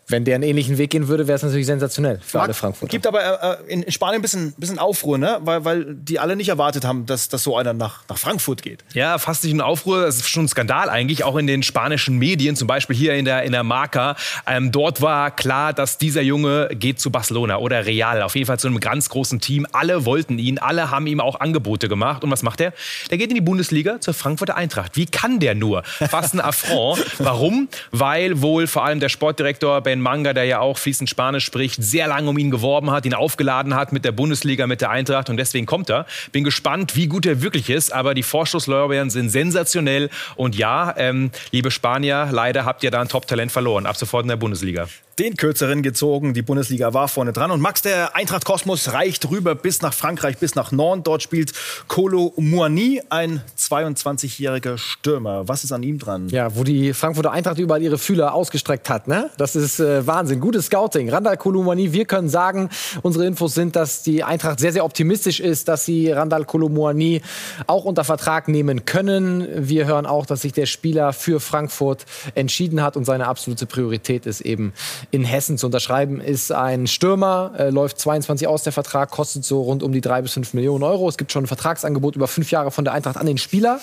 wenn 0.08 0.24
der 0.24 0.36
einen 0.36 0.44
ähnlichen 0.44 0.78
Weg 0.78 0.90
gehen 0.90 1.08
würde, 1.08 1.26
wäre 1.26 1.36
es 1.36 1.42
natürlich 1.42 1.66
sensationell 1.66 2.20
für 2.24 2.38
Marc, 2.38 2.46
alle 2.46 2.54
Frankfurter. 2.54 2.90
Gibt 2.90 3.06
aber 3.06 3.60
äh, 3.60 3.72
in 3.72 3.90
Spanien 3.90 4.20
ein 4.20 4.22
bisschen, 4.22 4.54
bisschen 4.56 4.78
Aufruhr, 4.78 5.18
ne? 5.18 5.38
weil, 5.40 5.64
weil 5.64 5.94
die 5.94 6.20
alle 6.20 6.36
nicht 6.36 6.48
erwartet 6.48 6.84
haben, 6.84 7.06
dass, 7.06 7.28
dass 7.28 7.42
so 7.42 7.56
einer 7.56 7.72
nach, 7.72 8.04
nach 8.08 8.16
Frankfurt 8.16 8.62
geht. 8.62 8.84
Ja, 8.94 9.18
fast 9.18 9.42
nicht 9.42 9.52
ein 9.52 9.60
Aufruhr, 9.60 10.02
das 10.02 10.16
ist 10.16 10.28
schon 10.28 10.44
ein 10.44 10.48
Skandal 10.48 10.88
eigentlich, 10.90 11.24
auch 11.24 11.36
in 11.36 11.48
den 11.48 11.64
spanischen 11.64 12.18
Medien, 12.18 12.54
zum 12.54 12.68
Beispiel 12.68 12.94
hier 12.94 13.14
in 13.14 13.24
der, 13.24 13.42
in 13.42 13.52
der 13.52 13.64
Marca. 13.64 14.14
Ähm, 14.46 14.70
dort 14.70 15.02
war 15.02 15.32
klar, 15.32 15.72
dass 15.72 15.98
dieser 15.98 16.22
Junge 16.22 16.68
geht 16.72 17.00
zu 17.00 17.10
Barcelona 17.10 17.56
oder 17.56 17.84
Real, 17.84 18.22
auf 18.22 18.36
jeden 18.36 18.46
Fall 18.46 18.60
zu 18.60 18.68
einem 18.68 18.78
ganz 18.78 19.08
großen 19.08 19.40
Team. 19.40 19.66
Alle 19.72 20.04
wollten 20.04 20.38
ihn, 20.38 20.58
alle 20.58 20.90
haben 20.92 21.08
ihm 21.08 21.20
auch 21.20 21.40
Angebote 21.40 21.88
gemacht. 21.88 22.22
Und 22.22 22.30
was 22.30 22.44
macht 22.44 22.60
er? 22.60 22.72
Der 23.10 23.18
geht 23.18 23.30
in 23.30 23.34
die 23.34 23.40
Bundesliga 23.40 24.00
zur 24.00 24.14
Frankfurter 24.14 24.56
Eintracht. 24.56 24.96
Wie 24.96 25.06
kann 25.06 25.40
der 25.40 25.56
nur? 25.56 25.82
Fast 25.82 26.34
ein 26.34 26.40
Affront. 26.40 27.04
Warum? 27.18 27.68
Weil 27.90 28.40
wohl 28.40 28.68
vor 28.68 28.84
allem 28.84 29.00
der 29.00 29.08
Sportdirektor 29.08 29.80
Ben 29.80 29.95
Manga, 30.00 30.32
der 30.32 30.44
ja 30.44 30.60
auch 30.60 30.78
fließend 30.78 31.08
Spanisch 31.08 31.44
spricht, 31.44 31.82
sehr 31.82 32.06
lange 32.08 32.28
um 32.28 32.38
ihn 32.38 32.50
geworben 32.50 32.90
hat, 32.90 33.06
ihn 33.06 33.14
aufgeladen 33.14 33.74
hat 33.74 33.92
mit 33.92 34.04
der 34.04 34.12
Bundesliga, 34.12 34.66
mit 34.66 34.80
der 34.80 34.90
Eintracht 34.90 35.30
und 35.30 35.36
deswegen 35.36 35.66
kommt 35.66 35.90
er. 35.90 36.06
Bin 36.32 36.44
gespannt, 36.44 36.96
wie 36.96 37.06
gut 37.06 37.26
er 37.26 37.42
wirklich 37.42 37.70
ist, 37.70 37.92
aber 37.92 38.14
die 38.14 38.22
Vorschusslorbeeren 38.22 39.10
sind 39.10 39.30
sensationell 39.30 40.10
und 40.34 40.56
ja, 40.56 40.94
ähm, 40.96 41.30
liebe 41.50 41.70
Spanier, 41.70 42.28
leider 42.30 42.64
habt 42.64 42.82
ihr 42.82 42.90
da 42.90 43.00
ein 43.00 43.08
Top-Talent 43.08 43.52
verloren, 43.52 43.86
ab 43.86 43.96
sofort 43.96 44.24
in 44.24 44.28
der 44.28 44.36
Bundesliga 44.36 44.88
den 45.18 45.36
kürzeren 45.36 45.82
gezogen. 45.82 46.34
Die 46.34 46.42
Bundesliga 46.42 46.92
war 46.92 47.08
vorne 47.08 47.32
dran. 47.32 47.50
Und 47.50 47.60
Max, 47.60 47.80
der 47.80 48.14
Eintracht 48.14 48.44
Kosmos 48.44 48.92
reicht 48.92 49.30
rüber 49.30 49.54
bis 49.54 49.80
nach 49.80 49.94
Frankreich, 49.94 50.36
bis 50.36 50.54
nach 50.54 50.72
Norden. 50.72 51.04
Dort 51.04 51.22
spielt 51.22 51.52
Kolo 51.88 52.34
Muani, 52.36 53.00
ein 53.08 53.40
22-jähriger 53.58 54.76
Stürmer. 54.76 55.48
Was 55.48 55.64
ist 55.64 55.72
an 55.72 55.82
ihm 55.82 55.98
dran? 55.98 56.28
Ja, 56.28 56.54
wo 56.54 56.64
die 56.64 56.92
Frankfurter 56.92 57.32
Eintracht 57.32 57.58
überall 57.58 57.82
ihre 57.82 57.96
Fühler 57.96 58.34
ausgestreckt 58.34 58.90
hat. 58.90 59.08
Ne? 59.08 59.30
Das 59.38 59.56
ist 59.56 59.80
äh, 59.80 60.06
Wahnsinn. 60.06 60.40
Gutes 60.40 60.66
Scouting. 60.66 61.08
Randall 61.08 61.38
Kolo 61.38 61.62
Muani, 61.62 61.94
wir 61.94 62.04
können 62.04 62.28
sagen, 62.28 62.68
unsere 63.00 63.24
Infos 63.24 63.54
sind, 63.54 63.74
dass 63.74 64.02
die 64.02 64.22
Eintracht 64.22 64.60
sehr, 64.60 64.72
sehr 64.72 64.84
optimistisch 64.84 65.40
ist, 65.40 65.68
dass 65.68 65.86
sie 65.86 66.12
Randall 66.12 66.44
Kolo 66.44 66.68
Muani 66.68 67.22
auch 67.66 67.86
unter 67.86 68.04
Vertrag 68.04 68.48
nehmen 68.48 68.84
können. 68.84 69.48
Wir 69.66 69.86
hören 69.86 70.04
auch, 70.04 70.26
dass 70.26 70.42
sich 70.42 70.52
der 70.52 70.66
Spieler 70.66 71.14
für 71.14 71.40
Frankfurt 71.40 72.04
entschieden 72.34 72.82
hat 72.82 72.98
und 72.98 73.06
seine 73.06 73.28
absolute 73.28 73.64
Priorität 73.64 74.26
ist 74.26 74.42
eben 74.42 74.74
in 75.10 75.24
Hessen 75.24 75.58
zu 75.58 75.66
unterschreiben, 75.66 76.20
ist 76.20 76.52
ein 76.52 76.86
Stürmer, 76.86 77.52
äh, 77.58 77.70
läuft 77.70 77.98
22 77.98 78.46
aus, 78.46 78.62
der 78.62 78.72
Vertrag 78.72 79.10
kostet 79.10 79.44
so 79.44 79.62
rund 79.62 79.82
um 79.82 79.92
die 79.92 80.00
drei 80.00 80.22
bis 80.22 80.32
fünf 80.32 80.54
Millionen 80.54 80.82
Euro. 80.82 81.08
Es 81.08 81.16
gibt 81.16 81.32
schon 81.32 81.44
ein 81.44 81.46
Vertragsangebot 81.46 82.16
über 82.16 82.28
fünf 82.28 82.50
Jahre 82.50 82.70
von 82.70 82.84
der 82.84 82.94
Eintracht 82.94 83.16
an 83.16 83.26
den 83.26 83.38
Spieler. 83.38 83.80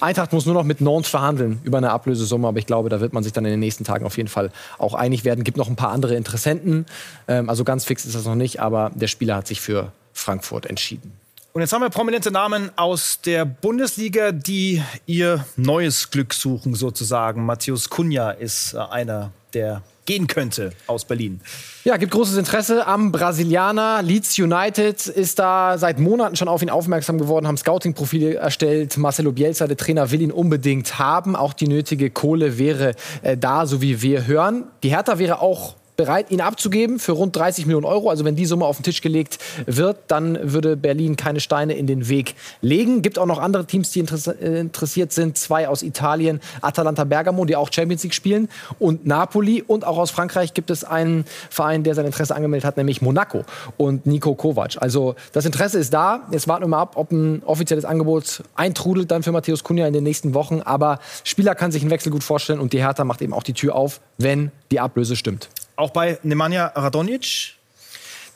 Eintracht 0.00 0.32
muss 0.32 0.46
nur 0.46 0.54
noch 0.54 0.64
mit 0.64 0.80
Nantes 0.80 1.10
verhandeln 1.10 1.60
über 1.64 1.78
eine 1.78 1.90
Ablösesumme, 1.90 2.48
aber 2.48 2.58
ich 2.58 2.66
glaube, 2.66 2.88
da 2.88 3.00
wird 3.00 3.12
man 3.12 3.22
sich 3.22 3.32
dann 3.32 3.44
in 3.44 3.52
den 3.52 3.60
nächsten 3.60 3.84
Tagen 3.84 4.04
auf 4.04 4.16
jeden 4.16 4.28
Fall 4.28 4.50
auch 4.78 4.94
einig 4.94 5.24
werden. 5.24 5.44
Gibt 5.44 5.56
noch 5.56 5.68
ein 5.68 5.76
paar 5.76 5.90
andere 5.90 6.14
Interessenten, 6.14 6.86
ähm, 7.28 7.48
also 7.48 7.64
ganz 7.64 7.84
fix 7.84 8.04
ist 8.04 8.14
das 8.14 8.24
noch 8.24 8.34
nicht, 8.34 8.60
aber 8.60 8.90
der 8.94 9.08
Spieler 9.08 9.36
hat 9.36 9.46
sich 9.46 9.60
für 9.60 9.92
Frankfurt 10.12 10.66
entschieden. 10.66 11.12
Und 11.52 11.62
jetzt 11.62 11.72
haben 11.72 11.82
wir 11.82 11.90
prominente 11.90 12.30
Namen 12.30 12.70
aus 12.76 13.20
der 13.22 13.44
Bundesliga, 13.44 14.30
die 14.30 14.84
ihr 15.06 15.44
neues 15.56 16.10
Glück 16.10 16.32
suchen, 16.32 16.76
sozusagen. 16.76 17.44
Matthäus 17.44 17.90
Kunja 17.90 18.30
ist 18.30 18.74
äh, 18.74 18.78
einer 18.78 19.32
der 19.52 19.82
gehen 20.10 20.26
könnte 20.26 20.72
aus 20.88 21.04
Berlin. 21.04 21.40
Ja, 21.84 21.96
gibt 21.96 22.10
großes 22.10 22.36
Interesse 22.36 22.84
am 22.84 23.12
Brasilianer. 23.12 24.02
Leeds 24.02 24.36
United 24.40 25.06
ist 25.06 25.38
da 25.38 25.78
seit 25.78 26.00
Monaten 26.00 26.34
schon 26.34 26.48
auf 26.48 26.62
ihn 26.62 26.68
aufmerksam 26.68 27.16
geworden, 27.18 27.46
haben 27.46 27.56
Scouting-Profile 27.56 28.34
erstellt. 28.34 28.98
Marcelo 28.98 29.30
Bielsa, 29.30 29.68
der 29.68 29.76
Trainer, 29.76 30.10
will 30.10 30.20
ihn 30.20 30.32
unbedingt 30.32 30.98
haben. 30.98 31.36
Auch 31.36 31.52
die 31.52 31.68
nötige 31.68 32.10
Kohle 32.10 32.58
wäre 32.58 32.96
äh, 33.22 33.36
da, 33.36 33.66
so 33.66 33.80
wie 33.80 34.02
wir 34.02 34.26
hören. 34.26 34.64
Die 34.82 34.90
Hertha 34.90 35.20
wäre 35.20 35.40
auch 35.40 35.76
bereit, 36.00 36.30
ihn 36.30 36.40
abzugeben 36.40 36.98
für 36.98 37.12
rund 37.12 37.36
30 37.36 37.66
Millionen 37.66 37.84
Euro. 37.84 38.08
Also 38.08 38.24
wenn 38.24 38.34
die 38.34 38.46
Summe 38.46 38.64
auf 38.64 38.78
den 38.78 38.84
Tisch 38.84 39.02
gelegt 39.02 39.38
wird, 39.66 39.98
dann 40.06 40.38
würde 40.42 40.74
Berlin 40.74 41.16
keine 41.16 41.40
Steine 41.40 41.74
in 41.74 41.86
den 41.86 42.08
Weg 42.08 42.36
legen. 42.62 43.02
Gibt 43.02 43.18
auch 43.18 43.26
noch 43.26 43.38
andere 43.38 43.66
Teams, 43.66 43.90
die 43.90 44.00
äh, 44.00 44.60
interessiert 44.60 45.12
sind. 45.12 45.36
Zwei 45.36 45.68
aus 45.68 45.82
Italien, 45.82 46.40
Atalanta 46.62 47.04
Bergamo, 47.04 47.44
die 47.44 47.54
auch 47.54 47.70
Champions 47.70 48.02
League 48.02 48.14
spielen 48.14 48.48
und 48.78 49.04
Napoli. 49.04 49.62
Und 49.62 49.84
auch 49.84 49.98
aus 49.98 50.10
Frankreich 50.10 50.54
gibt 50.54 50.70
es 50.70 50.84
einen 50.84 51.26
Verein, 51.50 51.82
der 51.82 51.94
sein 51.94 52.06
Interesse 52.06 52.34
angemeldet 52.34 52.64
hat, 52.64 52.78
nämlich 52.78 53.02
Monaco 53.02 53.44
und 53.76 54.06
Nico 54.06 54.34
Kovac. 54.34 54.78
Also 54.80 55.16
das 55.32 55.44
Interesse 55.44 55.78
ist 55.78 55.92
da. 55.92 56.22
Jetzt 56.30 56.48
warten 56.48 56.62
wir 56.62 56.68
mal 56.68 56.80
ab, 56.80 56.92
ob 56.94 57.12
ein 57.12 57.42
offizielles 57.44 57.84
Angebot 57.84 58.42
eintrudelt 58.54 59.10
dann 59.10 59.22
für 59.22 59.32
Matthäus 59.32 59.64
Kunja 59.64 59.86
in 59.86 59.92
den 59.92 60.04
nächsten 60.04 60.32
Wochen. 60.32 60.62
Aber 60.62 60.98
Spieler 61.24 61.54
kann 61.54 61.72
sich 61.72 61.82
einen 61.82 61.90
Wechsel 61.90 62.10
gut 62.10 62.24
vorstellen 62.24 62.58
und 62.58 62.72
die 62.72 62.78
Hertha 62.78 63.04
macht 63.04 63.20
eben 63.20 63.34
auch 63.34 63.42
die 63.42 63.52
Tür 63.52 63.74
auf, 63.74 64.00
wenn 64.16 64.50
die 64.70 64.80
Ablöse 64.80 65.14
stimmt. 65.14 65.50
Auch 65.80 65.92
bei 65.92 66.18
Nemanja 66.22 66.66
Radonjic? 66.74 67.54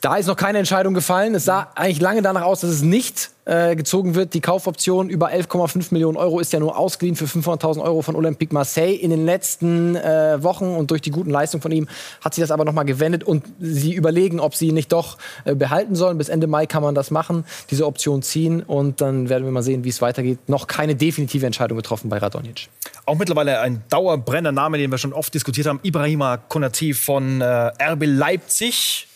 Da 0.05 0.17
ist 0.17 0.27
noch 0.27 0.35
keine 0.35 0.59
Entscheidung 0.59 0.93
gefallen. 0.93 1.33
Es 1.33 1.45
sah 1.45 1.71
eigentlich 1.73 1.99
lange 1.99 2.21
danach 2.21 2.43
aus, 2.43 2.59
dass 2.59 2.69
es 2.69 2.83
nicht 2.83 3.31
äh, 3.45 3.75
gezogen 3.75 4.13
wird. 4.13 4.35
Die 4.35 4.39
Kaufoption 4.39 5.09
über 5.09 5.31
11,5 5.31 5.87
Millionen 5.89 6.15
Euro 6.15 6.39
ist 6.39 6.53
ja 6.53 6.59
nur 6.59 6.77
ausgeliehen 6.77 7.15
für 7.15 7.25
500.000 7.25 7.81
Euro 7.81 8.03
von 8.03 8.15
Olympique 8.15 8.53
Marseille. 8.53 8.93
In 8.93 9.09
den 9.09 9.25
letzten 9.25 9.95
äh, 9.95 10.43
Wochen 10.43 10.65
und 10.65 10.91
durch 10.91 11.01
die 11.01 11.09
guten 11.09 11.31
Leistungen 11.31 11.63
von 11.63 11.71
ihm 11.71 11.87
hat 12.21 12.35
sich 12.35 12.43
das 12.43 12.51
aber 12.51 12.65
noch 12.65 12.73
mal 12.73 12.83
gewendet 12.83 13.23
und 13.23 13.45
sie 13.59 13.95
überlegen, 13.95 14.39
ob 14.39 14.53
sie 14.53 14.67
ihn 14.67 14.75
nicht 14.75 14.93
doch 14.93 15.17
äh, 15.43 15.55
behalten 15.55 15.95
sollen. 15.95 16.19
Bis 16.19 16.29
Ende 16.29 16.45
Mai 16.45 16.67
kann 16.67 16.83
man 16.83 16.93
das 16.93 17.09
machen, 17.09 17.43
diese 17.71 17.87
Option 17.87 18.21
ziehen 18.21 18.61
und 18.61 19.01
dann 19.01 19.27
werden 19.29 19.45
wir 19.45 19.51
mal 19.51 19.63
sehen, 19.63 19.85
wie 19.85 19.89
es 19.89 20.03
weitergeht. 20.03 20.37
Noch 20.47 20.67
keine 20.67 20.93
definitive 20.93 21.47
Entscheidung 21.47 21.77
getroffen 21.77 22.09
bei 22.09 22.19
Radonjic. 22.19 22.69
Auch 23.07 23.17
mittlerweile 23.17 23.59
ein 23.59 23.81
Dauerbrenner-Name, 23.89 24.77
den 24.77 24.91
wir 24.91 24.99
schon 24.99 25.13
oft 25.13 25.33
diskutiert 25.33 25.65
haben. 25.65 25.79
Ibrahima 25.81 26.37
Konati 26.37 26.93
von 26.93 27.41
äh, 27.41 27.45
RB 27.45 28.03
Leipzig 28.05 29.07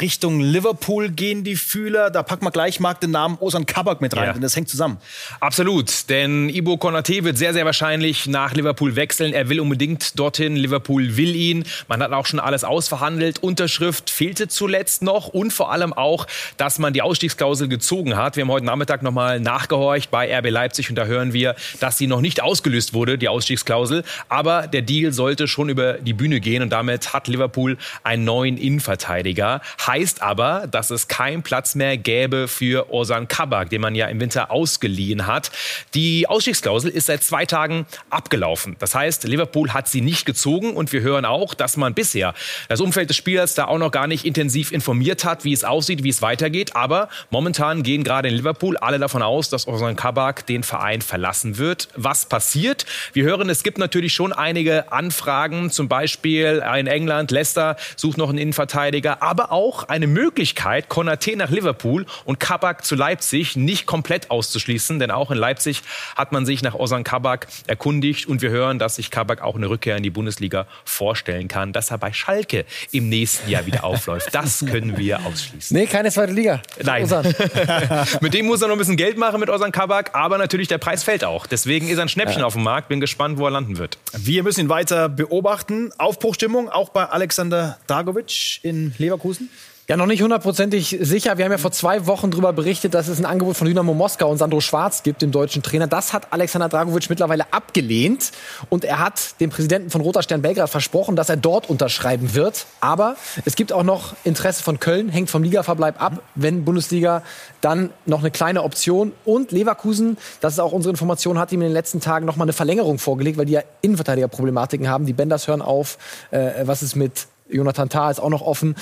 Richtung 0.00 0.40
Liverpool 0.40 1.08
gehen 1.10 1.44
die 1.44 1.54
Fühler. 1.54 2.10
Da 2.10 2.22
packen 2.24 2.44
wir 2.44 2.50
gleich 2.50 2.80
mal 2.80 2.94
den 2.94 3.12
Namen 3.12 3.36
Osan 3.38 3.64
Kabak 3.64 4.00
mit 4.00 4.16
rein, 4.16 4.24
Ja. 4.26 4.32
denn 4.32 4.42
das 4.42 4.56
hängt 4.56 4.68
zusammen. 4.68 4.98
Absolut, 5.40 6.08
denn 6.08 6.48
Ibo 6.48 6.76
Konate 6.78 7.22
wird 7.24 7.38
sehr, 7.38 7.52
sehr 7.52 7.64
wahrscheinlich 7.64 8.26
nach 8.26 8.54
Liverpool 8.54 8.96
wechseln. 8.96 9.32
Er 9.32 9.48
will 9.48 9.60
unbedingt 9.60 10.18
dorthin. 10.18 10.56
Liverpool 10.56 11.16
will 11.16 11.36
ihn. 11.36 11.64
Man 11.86 12.02
hat 12.02 12.12
auch 12.12 12.26
schon 12.26 12.40
alles 12.40 12.64
ausverhandelt. 12.64 13.40
Unterschrift 13.42 14.10
fehlte 14.10 14.48
zuletzt 14.48 15.02
noch 15.02 15.28
und 15.28 15.52
vor 15.52 15.70
allem 15.70 15.92
auch, 15.92 16.26
dass 16.56 16.78
man 16.80 16.92
die 16.92 17.02
Ausstiegsklausel 17.02 17.68
gezogen 17.68 18.16
hat. 18.16 18.36
Wir 18.36 18.42
haben 18.42 18.50
heute 18.50 18.66
Nachmittag 18.66 19.02
nochmal 19.02 19.38
nachgehorcht 19.38 20.10
bei 20.10 20.36
RB 20.36 20.50
Leipzig 20.50 20.90
und 20.90 20.96
da 20.96 21.04
hören 21.04 21.32
wir, 21.32 21.54
dass 21.78 21.98
sie 21.98 22.08
noch 22.08 22.20
nicht 22.20 22.42
ausgelöst 22.42 22.94
wurde, 22.94 23.16
die 23.16 23.28
Ausstiegsklausel. 23.28 24.02
Aber 24.28 24.66
der 24.66 24.82
Deal 24.82 25.12
sollte 25.12 25.46
schon 25.46 25.68
über 25.68 25.94
die 25.94 26.14
Bühne 26.14 26.40
gehen 26.40 26.62
und 26.62 26.70
damit 26.70 27.12
hat 27.12 27.28
Liverpool 27.28 27.78
einen 28.02 28.24
neuen 28.24 28.56
Innenverteidiger. 28.56 29.60
Heißt 29.86 30.22
aber, 30.22 30.66
dass 30.66 30.90
es 30.90 31.08
keinen 31.08 31.42
Platz 31.42 31.74
mehr 31.74 31.98
gäbe 31.98 32.48
für 32.48 32.92
Ozan 32.92 33.28
Kabak, 33.28 33.68
den 33.70 33.80
man 33.80 33.94
ja 33.94 34.06
im 34.06 34.18
Winter 34.20 34.50
ausgeliehen 34.50 35.26
hat. 35.26 35.50
Die 35.92 36.26
Ausstiegsklausel 36.26 36.90
ist 36.90 37.06
seit 37.06 37.22
zwei 37.22 37.44
Tagen 37.44 37.86
abgelaufen. 38.08 38.76
Das 38.78 38.94
heißt, 38.94 39.24
Liverpool 39.24 39.74
hat 39.74 39.88
sie 39.88 40.00
nicht 40.00 40.24
gezogen 40.24 40.74
und 40.74 40.92
wir 40.92 41.02
hören 41.02 41.24
auch, 41.24 41.52
dass 41.54 41.76
man 41.76 41.92
bisher 41.92 42.34
das 42.68 42.80
Umfeld 42.80 43.10
des 43.10 43.16
Spielers 43.16 43.54
da 43.54 43.66
auch 43.66 43.78
noch 43.78 43.90
gar 43.90 44.06
nicht 44.06 44.24
intensiv 44.24 44.72
informiert 44.72 45.24
hat, 45.24 45.44
wie 45.44 45.52
es 45.52 45.64
aussieht, 45.64 46.02
wie 46.02 46.08
es 46.08 46.22
weitergeht. 46.22 46.76
Aber 46.76 47.08
momentan 47.30 47.82
gehen 47.82 48.04
gerade 48.04 48.28
in 48.28 48.34
Liverpool 48.34 48.76
alle 48.78 48.98
davon 48.98 49.22
aus, 49.22 49.50
dass 49.50 49.68
Ozan 49.68 49.96
Kabak 49.96 50.46
den 50.46 50.62
Verein 50.62 51.02
verlassen 51.02 51.58
wird. 51.58 51.88
Was 51.94 52.26
passiert? 52.26 52.86
Wir 53.12 53.24
hören, 53.24 53.50
es 53.50 53.62
gibt 53.62 53.78
natürlich 53.78 54.14
schon 54.14 54.32
einige 54.32 54.92
Anfragen, 54.92 55.70
zum 55.70 55.88
Beispiel 55.88 56.62
in 56.78 56.86
England, 56.86 57.30
Leicester 57.30 57.76
sucht 57.96 58.16
noch 58.16 58.30
einen 58.30 58.38
Innenverteidiger, 58.38 59.22
aber 59.22 59.52
auch 59.52 59.73
eine 59.82 60.06
Möglichkeit, 60.06 60.88
Konate 60.88 61.36
nach 61.36 61.50
Liverpool 61.50 62.06
und 62.24 62.38
Kabak 62.38 62.84
zu 62.84 62.94
Leipzig 62.94 63.56
nicht 63.56 63.86
komplett 63.86 64.30
auszuschließen, 64.30 65.00
denn 65.00 65.10
auch 65.10 65.32
in 65.32 65.38
Leipzig 65.38 65.82
hat 66.14 66.30
man 66.30 66.46
sich 66.46 66.62
nach 66.62 66.74
Ozan 66.74 67.02
Kabak 67.02 67.48
erkundigt 67.66 68.26
und 68.28 68.42
wir 68.42 68.50
hören, 68.50 68.78
dass 68.78 68.96
sich 68.96 69.10
Kabak 69.10 69.42
auch 69.42 69.56
eine 69.56 69.68
Rückkehr 69.68 69.96
in 69.96 70.02
die 70.02 70.10
Bundesliga 70.10 70.66
vorstellen 70.84 71.48
kann, 71.48 71.72
dass 71.72 71.90
er 71.90 71.98
bei 71.98 72.12
Schalke 72.12 72.64
im 72.92 73.08
nächsten 73.08 73.50
Jahr 73.50 73.66
wieder 73.66 73.84
aufläuft. 73.84 74.30
Das 74.44 74.64
können 74.66 74.96
wir 74.98 75.24
ausschließen. 75.24 75.76
Nee, 75.76 75.86
keine 75.86 76.10
zweite 76.10 76.32
Liga. 76.32 76.60
Nein. 76.82 77.08
Mit 78.20 78.34
dem 78.34 78.46
muss 78.46 78.62
er 78.62 78.68
noch 78.68 78.74
ein 78.74 78.78
bisschen 78.78 78.96
Geld 78.96 79.16
machen 79.18 79.40
mit 79.40 79.48
Ozan 79.48 79.72
Kabak, 79.72 80.14
aber 80.14 80.38
natürlich 80.38 80.68
der 80.68 80.78
Preis 80.78 81.02
fällt 81.02 81.24
auch. 81.24 81.46
Deswegen 81.46 81.88
ist 81.88 81.98
er 81.98 82.02
ein 82.02 82.08
Schnäppchen 82.08 82.42
auf 82.42 82.54
dem 82.54 82.62
Markt. 82.62 82.88
Bin 82.88 83.00
gespannt, 83.00 83.38
wo 83.38 83.44
er 83.44 83.50
landen 83.50 83.78
wird. 83.78 83.98
Wir 84.12 84.42
müssen 84.42 84.60
ihn 84.60 84.68
weiter 84.68 85.08
beobachten. 85.08 85.92
Aufbruchstimmung 85.98 86.68
auch 86.68 86.90
bei 86.90 87.06
Alexander 87.06 87.78
Dagovic 87.86 88.60
in 88.62 88.94
Leverkusen. 88.98 89.50
Ja, 89.86 89.98
noch 89.98 90.06
nicht 90.06 90.22
hundertprozentig 90.22 90.96
sicher. 91.02 91.36
Wir 91.36 91.44
haben 91.44 91.52
ja 91.52 91.58
vor 91.58 91.70
zwei 91.70 92.06
Wochen 92.06 92.30
darüber 92.30 92.54
berichtet, 92.54 92.94
dass 92.94 93.06
es 93.06 93.18
ein 93.18 93.26
Angebot 93.26 93.54
von 93.54 93.66
Dynamo 93.66 93.92
Moskau 93.92 94.30
und 94.30 94.38
Sandro 94.38 94.62
Schwarz 94.62 95.02
gibt, 95.02 95.20
dem 95.20 95.30
deutschen 95.30 95.62
Trainer. 95.62 95.86
Das 95.86 96.14
hat 96.14 96.32
Alexander 96.32 96.70
Dragovic 96.70 97.10
mittlerweile 97.10 97.52
abgelehnt. 97.52 98.32
Und 98.70 98.86
er 98.86 98.98
hat 98.98 99.38
dem 99.40 99.50
Präsidenten 99.50 99.90
von 99.90 100.00
Roter 100.00 100.22
Stern 100.22 100.40
Belgrad 100.40 100.70
versprochen, 100.70 101.16
dass 101.16 101.28
er 101.28 101.36
dort 101.36 101.68
unterschreiben 101.68 102.34
wird. 102.34 102.64
Aber 102.80 103.16
es 103.44 103.56
gibt 103.56 103.74
auch 103.74 103.82
noch 103.82 104.14
Interesse 104.24 104.62
von 104.62 104.80
Köln, 104.80 105.10
hängt 105.10 105.28
vom 105.28 105.42
Ligaverbleib 105.42 106.00
ab. 106.00 106.22
Wenn 106.34 106.64
Bundesliga, 106.64 107.22
dann 107.60 107.90
noch 108.06 108.20
eine 108.20 108.30
kleine 108.30 108.62
Option. 108.62 109.12
Und 109.26 109.52
Leverkusen, 109.52 110.16
das 110.40 110.54
ist 110.54 110.60
auch 110.60 110.72
unsere 110.72 110.92
Information, 110.92 111.38
hat 111.38 111.52
ihm 111.52 111.60
in 111.60 111.68
den 111.68 111.74
letzten 111.74 112.00
Tagen 112.00 112.24
noch 112.24 112.36
mal 112.36 112.44
eine 112.46 112.54
Verlängerung 112.54 112.98
vorgelegt, 112.98 113.36
weil 113.36 113.44
die 113.44 113.52
ja 113.52 113.62
Innenverteidigerproblematiken 113.82 114.88
haben. 114.88 115.04
Die 115.04 115.12
Bänders 115.12 115.46
hören 115.46 115.60
auf. 115.60 115.98
Äh, 116.30 116.62
was 116.62 116.82
ist 116.82 116.96
mit 116.96 117.26
Jonathan 117.48 117.90
Tah 117.90 118.10
ist 118.10 118.20
auch 118.20 118.30
noch 118.30 118.40
offen. 118.40 118.74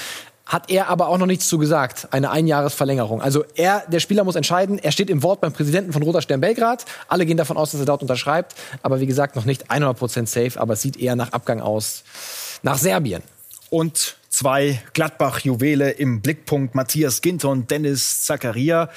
Hat 0.44 0.70
er 0.70 0.88
aber 0.88 1.08
auch 1.08 1.18
noch 1.18 1.26
nichts 1.26 1.48
zu 1.48 1.58
gesagt. 1.58 2.08
Eine 2.10 2.30
Einjahresverlängerung. 2.30 3.22
Also 3.22 3.44
er, 3.54 3.84
der 3.88 4.00
Spieler 4.00 4.24
muss 4.24 4.34
entscheiden. 4.34 4.78
Er 4.78 4.92
steht 4.92 5.08
im 5.08 5.22
Wort 5.22 5.40
beim 5.40 5.52
Präsidenten 5.52 5.92
von 5.92 6.02
Roter 6.02 6.20
Stern 6.20 6.40
Belgrad. 6.40 6.84
Alle 7.08 7.26
gehen 7.26 7.36
davon 7.36 7.56
aus, 7.56 7.70
dass 7.70 7.80
er 7.80 7.86
dort 7.86 8.02
unterschreibt. 8.02 8.54
Aber 8.82 9.00
wie 9.00 9.06
gesagt, 9.06 9.36
noch 9.36 9.44
nicht 9.44 9.70
100% 9.70 10.26
safe. 10.26 10.60
Aber 10.60 10.74
es 10.74 10.82
sieht 10.82 10.96
eher 10.96 11.16
nach 11.16 11.32
Abgang 11.32 11.60
aus. 11.60 12.02
Nach 12.62 12.76
Serbien. 12.76 13.22
Und 13.70 14.16
zwei 14.28 14.82
Gladbach-Juwele 14.94 15.92
im 15.92 16.20
Blickpunkt. 16.20 16.74
Matthias 16.74 17.22
Ginter 17.22 17.48
und 17.48 17.70
Dennis 17.70 18.22
Zakaria. 18.24 18.90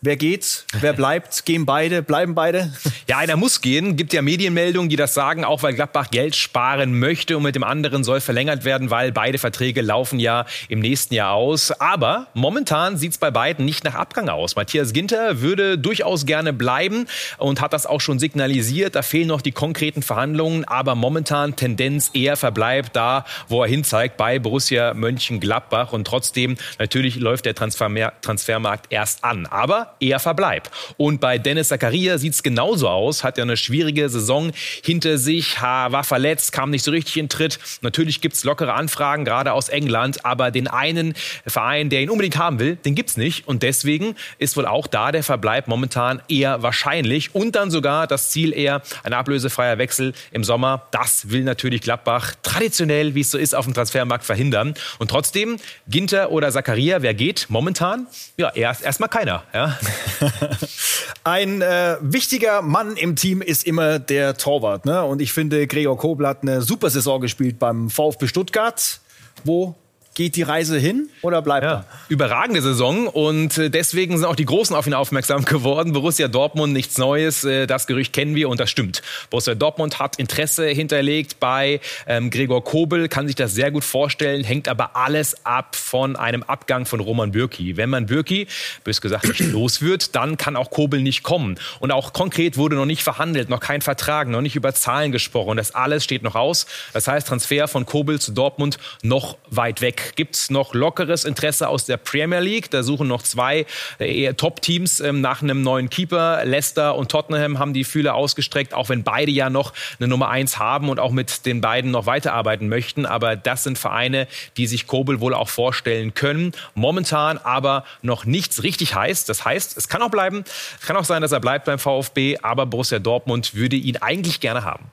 Wer 0.00 0.16
geht? 0.16 0.64
Wer 0.80 0.92
bleibt? 0.92 1.44
Gehen 1.44 1.66
beide? 1.66 2.02
Bleiben 2.02 2.36
beide? 2.36 2.72
Ja, 3.08 3.18
einer 3.18 3.34
muss 3.36 3.60
gehen. 3.60 3.96
Gibt 3.96 4.12
ja 4.12 4.22
Medienmeldungen, 4.22 4.88
die 4.88 4.94
das 4.94 5.12
sagen, 5.12 5.44
auch 5.44 5.64
weil 5.64 5.74
Gladbach 5.74 6.12
Geld 6.12 6.36
sparen 6.36 7.00
möchte 7.00 7.36
und 7.36 7.42
mit 7.42 7.56
dem 7.56 7.64
anderen 7.64 8.04
soll 8.04 8.20
verlängert 8.20 8.64
werden, 8.64 8.90
weil 8.90 9.10
beide 9.10 9.38
Verträge 9.38 9.82
laufen 9.82 10.20
ja 10.20 10.46
im 10.68 10.78
nächsten 10.78 11.14
Jahr 11.14 11.32
aus. 11.32 11.72
Aber 11.72 12.28
momentan 12.32 12.96
sieht's 12.96 13.18
bei 13.18 13.32
beiden 13.32 13.64
nicht 13.64 13.82
nach 13.82 13.96
Abgang 13.96 14.28
aus. 14.28 14.54
Matthias 14.54 14.92
Ginter 14.92 15.40
würde 15.40 15.78
durchaus 15.78 16.26
gerne 16.26 16.52
bleiben 16.52 17.08
und 17.38 17.60
hat 17.60 17.72
das 17.72 17.84
auch 17.84 18.00
schon 18.00 18.20
signalisiert. 18.20 18.94
Da 18.94 19.02
fehlen 19.02 19.26
noch 19.26 19.40
die 19.40 19.50
konkreten 19.50 20.02
Verhandlungen, 20.02 20.64
aber 20.64 20.94
momentan 20.94 21.56
Tendenz 21.56 22.12
eher 22.14 22.36
verbleibt 22.36 22.94
da, 22.94 23.24
wo 23.48 23.64
er 23.64 23.68
hinzeigt, 23.68 24.16
bei 24.16 24.38
Borussia 24.38 24.94
Mönchengladbach. 24.94 25.92
Und 25.92 26.06
trotzdem, 26.06 26.56
natürlich 26.78 27.16
läuft 27.16 27.46
der 27.46 27.56
Transfermarkt 27.56 28.92
erst 28.92 29.24
an. 29.24 29.46
Aber 29.46 29.87
eher 30.00 30.20
Verbleib. 30.20 30.70
Und 30.96 31.20
bei 31.20 31.38
Dennis 31.38 31.68
Zakaria 31.68 32.18
sieht's 32.18 32.42
genauso 32.42 32.88
aus, 32.88 33.24
hat 33.24 33.38
ja 33.38 33.44
eine 33.44 33.56
schwierige 33.56 34.08
Saison 34.08 34.52
hinter 34.84 35.18
sich, 35.18 35.60
war 35.60 36.04
verletzt, 36.04 36.52
kam 36.52 36.70
nicht 36.70 36.84
so 36.84 36.90
richtig 36.90 37.16
in 37.16 37.28
Tritt. 37.28 37.58
Natürlich 37.82 38.20
gibt's 38.20 38.44
lockere 38.44 38.74
Anfragen, 38.74 39.24
gerade 39.24 39.52
aus 39.52 39.68
England, 39.68 40.24
aber 40.24 40.50
den 40.50 40.68
einen 40.68 41.14
Verein, 41.46 41.90
der 41.90 42.02
ihn 42.02 42.10
unbedingt 42.10 42.36
haben 42.36 42.58
will, 42.58 42.76
den 42.76 42.94
gibt's 42.94 43.16
nicht. 43.16 43.46
Und 43.48 43.62
deswegen 43.62 44.14
ist 44.38 44.56
wohl 44.56 44.66
auch 44.66 44.86
da 44.86 45.12
der 45.12 45.22
Verbleib 45.22 45.68
momentan 45.68 46.22
eher 46.28 46.62
wahrscheinlich. 46.62 47.34
Und 47.34 47.56
dann 47.56 47.70
sogar 47.70 48.06
das 48.06 48.30
Ziel 48.30 48.52
eher 48.52 48.82
ein 49.02 49.12
ablösefreier 49.12 49.78
Wechsel 49.78 50.12
im 50.30 50.44
Sommer. 50.44 50.86
Das 50.90 51.30
will 51.30 51.44
natürlich 51.44 51.80
Gladbach 51.80 52.34
traditionell, 52.42 53.14
wie 53.14 53.20
es 53.20 53.30
so 53.30 53.38
ist, 53.38 53.54
auf 53.54 53.64
dem 53.64 53.74
Transfermarkt 53.74 54.24
verhindern. 54.24 54.74
Und 54.98 55.10
trotzdem, 55.10 55.56
Ginter 55.88 56.30
oder 56.30 56.50
Zakaria, 56.50 57.02
wer 57.02 57.14
geht 57.14 57.46
momentan? 57.48 58.06
Ja, 58.36 58.50
erst 58.54 58.82
erstmal 58.82 59.08
keiner. 59.08 59.44
Ja. 59.54 59.77
Ein 61.24 61.62
äh, 61.62 61.96
wichtiger 62.00 62.62
Mann 62.62 62.96
im 62.96 63.16
Team 63.16 63.42
ist 63.42 63.66
immer 63.66 63.98
der 63.98 64.36
Torwart. 64.36 64.86
Ne? 64.86 65.04
Und 65.04 65.20
ich 65.20 65.32
finde, 65.32 65.66
Gregor 65.66 65.98
Kobel 65.98 66.26
hat 66.26 66.42
eine 66.42 66.62
super 66.62 66.90
Saison 66.90 67.20
gespielt 67.20 67.58
beim 67.58 67.90
VfB 67.90 68.26
Stuttgart. 68.26 69.00
Wo 69.44 69.74
geht 70.18 70.34
die 70.34 70.42
Reise 70.42 70.76
hin 70.80 71.08
oder 71.22 71.42
bleibt 71.42 71.62
Ja, 71.62 71.70
er? 71.72 71.84
überragende 72.08 72.60
Saison 72.60 73.06
und 73.06 73.56
äh, 73.56 73.70
deswegen 73.70 74.16
sind 74.18 74.26
auch 74.26 74.34
die 74.34 74.46
Großen 74.46 74.74
auf 74.74 74.84
ihn 74.88 74.92
aufmerksam 74.92 75.44
geworden. 75.44 75.92
Borussia 75.92 76.26
Dortmund 76.26 76.72
nichts 76.72 76.98
Neues, 76.98 77.44
äh, 77.44 77.68
das 77.68 77.86
Gerücht 77.86 78.12
kennen 78.12 78.34
wir 78.34 78.48
und 78.48 78.58
das 78.58 78.68
stimmt. 78.68 79.00
Borussia 79.30 79.54
Dortmund 79.54 80.00
hat 80.00 80.16
Interesse 80.16 80.66
hinterlegt 80.66 81.38
bei 81.38 81.80
ähm, 82.08 82.30
Gregor 82.30 82.64
Kobel, 82.64 83.08
kann 83.08 83.28
sich 83.28 83.36
das 83.36 83.54
sehr 83.54 83.70
gut 83.70 83.84
vorstellen, 83.84 84.42
hängt 84.42 84.66
aber 84.66 84.96
alles 84.96 85.46
ab 85.46 85.76
von 85.76 86.16
einem 86.16 86.42
Abgang 86.42 86.84
von 86.84 86.98
Roman 86.98 87.30
Bürki. 87.30 87.76
Wenn 87.76 87.88
man 87.88 88.06
Bürki, 88.06 88.48
bös 88.82 89.00
gesagt, 89.00 89.28
nicht 89.28 89.38
los 89.52 89.82
wird, 89.82 90.16
dann 90.16 90.36
kann 90.36 90.56
auch 90.56 90.70
Kobel 90.70 91.00
nicht 91.00 91.22
kommen. 91.22 91.60
Und 91.78 91.92
auch 91.92 92.12
konkret 92.12 92.56
wurde 92.56 92.74
noch 92.74 92.86
nicht 92.86 93.04
verhandelt, 93.04 93.50
noch 93.50 93.60
kein 93.60 93.82
Vertrag, 93.82 94.26
noch 94.26 94.40
nicht 94.40 94.56
über 94.56 94.74
Zahlen 94.74 95.12
gesprochen. 95.12 95.56
Das 95.56 95.76
alles 95.76 96.02
steht 96.02 96.24
noch 96.24 96.34
aus. 96.34 96.66
Das 96.92 97.06
heißt, 97.06 97.28
Transfer 97.28 97.68
von 97.68 97.86
Kobel 97.86 98.20
zu 98.20 98.32
Dortmund 98.32 98.78
noch 99.04 99.38
weit 99.48 99.80
weg. 99.80 100.07
Gibt 100.16 100.34
es 100.34 100.50
noch 100.50 100.74
lockeres 100.74 101.24
Interesse 101.24 101.68
aus 101.68 101.84
der 101.84 101.96
Premier 101.96 102.40
League? 102.40 102.70
Da 102.70 102.82
suchen 102.82 103.08
noch 103.08 103.22
zwei 103.22 103.66
äh, 103.98 104.32
Top-Teams 104.34 105.00
ähm, 105.00 105.20
nach 105.20 105.42
einem 105.42 105.62
neuen 105.62 105.90
Keeper. 105.90 106.44
Leicester 106.44 106.94
und 106.96 107.10
Tottenham 107.10 107.58
haben 107.58 107.72
die 107.72 107.84
Fühler 107.84 108.14
ausgestreckt, 108.14 108.74
auch 108.74 108.88
wenn 108.88 109.02
beide 109.02 109.30
ja 109.30 109.50
noch 109.50 109.72
eine 109.98 110.08
Nummer 110.08 110.28
eins 110.28 110.58
haben 110.58 110.88
und 110.88 111.00
auch 111.00 111.10
mit 111.10 111.46
den 111.46 111.60
beiden 111.60 111.90
noch 111.90 112.06
weiterarbeiten 112.06 112.68
möchten. 112.68 113.06
Aber 113.06 113.36
das 113.36 113.64
sind 113.64 113.78
Vereine, 113.78 114.28
die 114.56 114.66
sich 114.66 114.86
Kobel 114.86 115.20
wohl 115.20 115.34
auch 115.34 115.48
vorstellen 115.48 116.14
können. 116.14 116.52
Momentan 116.74 117.38
aber 117.38 117.84
noch 118.02 118.24
nichts 118.24 118.62
richtig 118.62 118.94
heiß. 118.94 119.24
Das 119.24 119.44
heißt, 119.44 119.76
es 119.76 119.88
kann 119.88 120.02
auch 120.02 120.10
bleiben. 120.10 120.44
Es 120.80 120.86
kann 120.86 120.96
auch 120.96 121.04
sein, 121.04 121.22
dass 121.22 121.32
er 121.32 121.40
bleibt 121.40 121.64
beim 121.64 121.78
VfB, 121.78 122.38
aber 122.42 122.66
Borussia 122.66 122.98
Dortmund 122.98 123.54
würde 123.54 123.76
ihn 123.76 123.96
eigentlich 123.96 124.40
gerne 124.40 124.64
haben. 124.64 124.90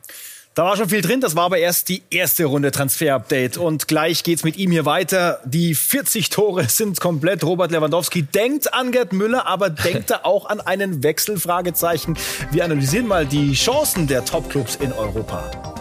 Da 0.55 0.63
war 0.63 0.77
schon 0.77 0.87
viel 0.87 1.01
drin, 1.01 1.19
das 1.19 1.35
war 1.35 1.43
aber 1.43 1.57
erst 1.57 1.89
die 1.89 2.01
erste 2.09 2.45
Runde 2.45 2.71
Transfer-Update. 2.71 3.57
Und 3.57 3.89
gleich 3.89 4.23
geht's 4.23 4.45
mit 4.45 4.55
ihm 4.55 4.71
hier 4.71 4.85
weiter. 4.85 5.41
Die 5.43 5.75
40 5.75 6.29
Tore 6.29 6.69
sind 6.69 7.01
komplett. 7.01 7.43
Robert 7.43 7.71
Lewandowski 7.71 8.21
denkt 8.23 8.73
an 8.73 8.93
Gerd 8.93 9.11
Müller, 9.11 9.47
aber 9.47 9.69
denkt 9.69 10.11
er 10.11 10.25
auch 10.25 10.45
an 10.45 10.61
einen 10.61 11.03
Wechsel? 11.03 11.37
Fragezeichen. 11.37 12.17
Wir 12.51 12.63
analysieren 12.63 13.05
mal 13.05 13.25
die 13.25 13.51
Chancen 13.51 14.07
der 14.07 14.23
Topclubs 14.23 14.77
in 14.77 14.93
Europa. 14.93 15.74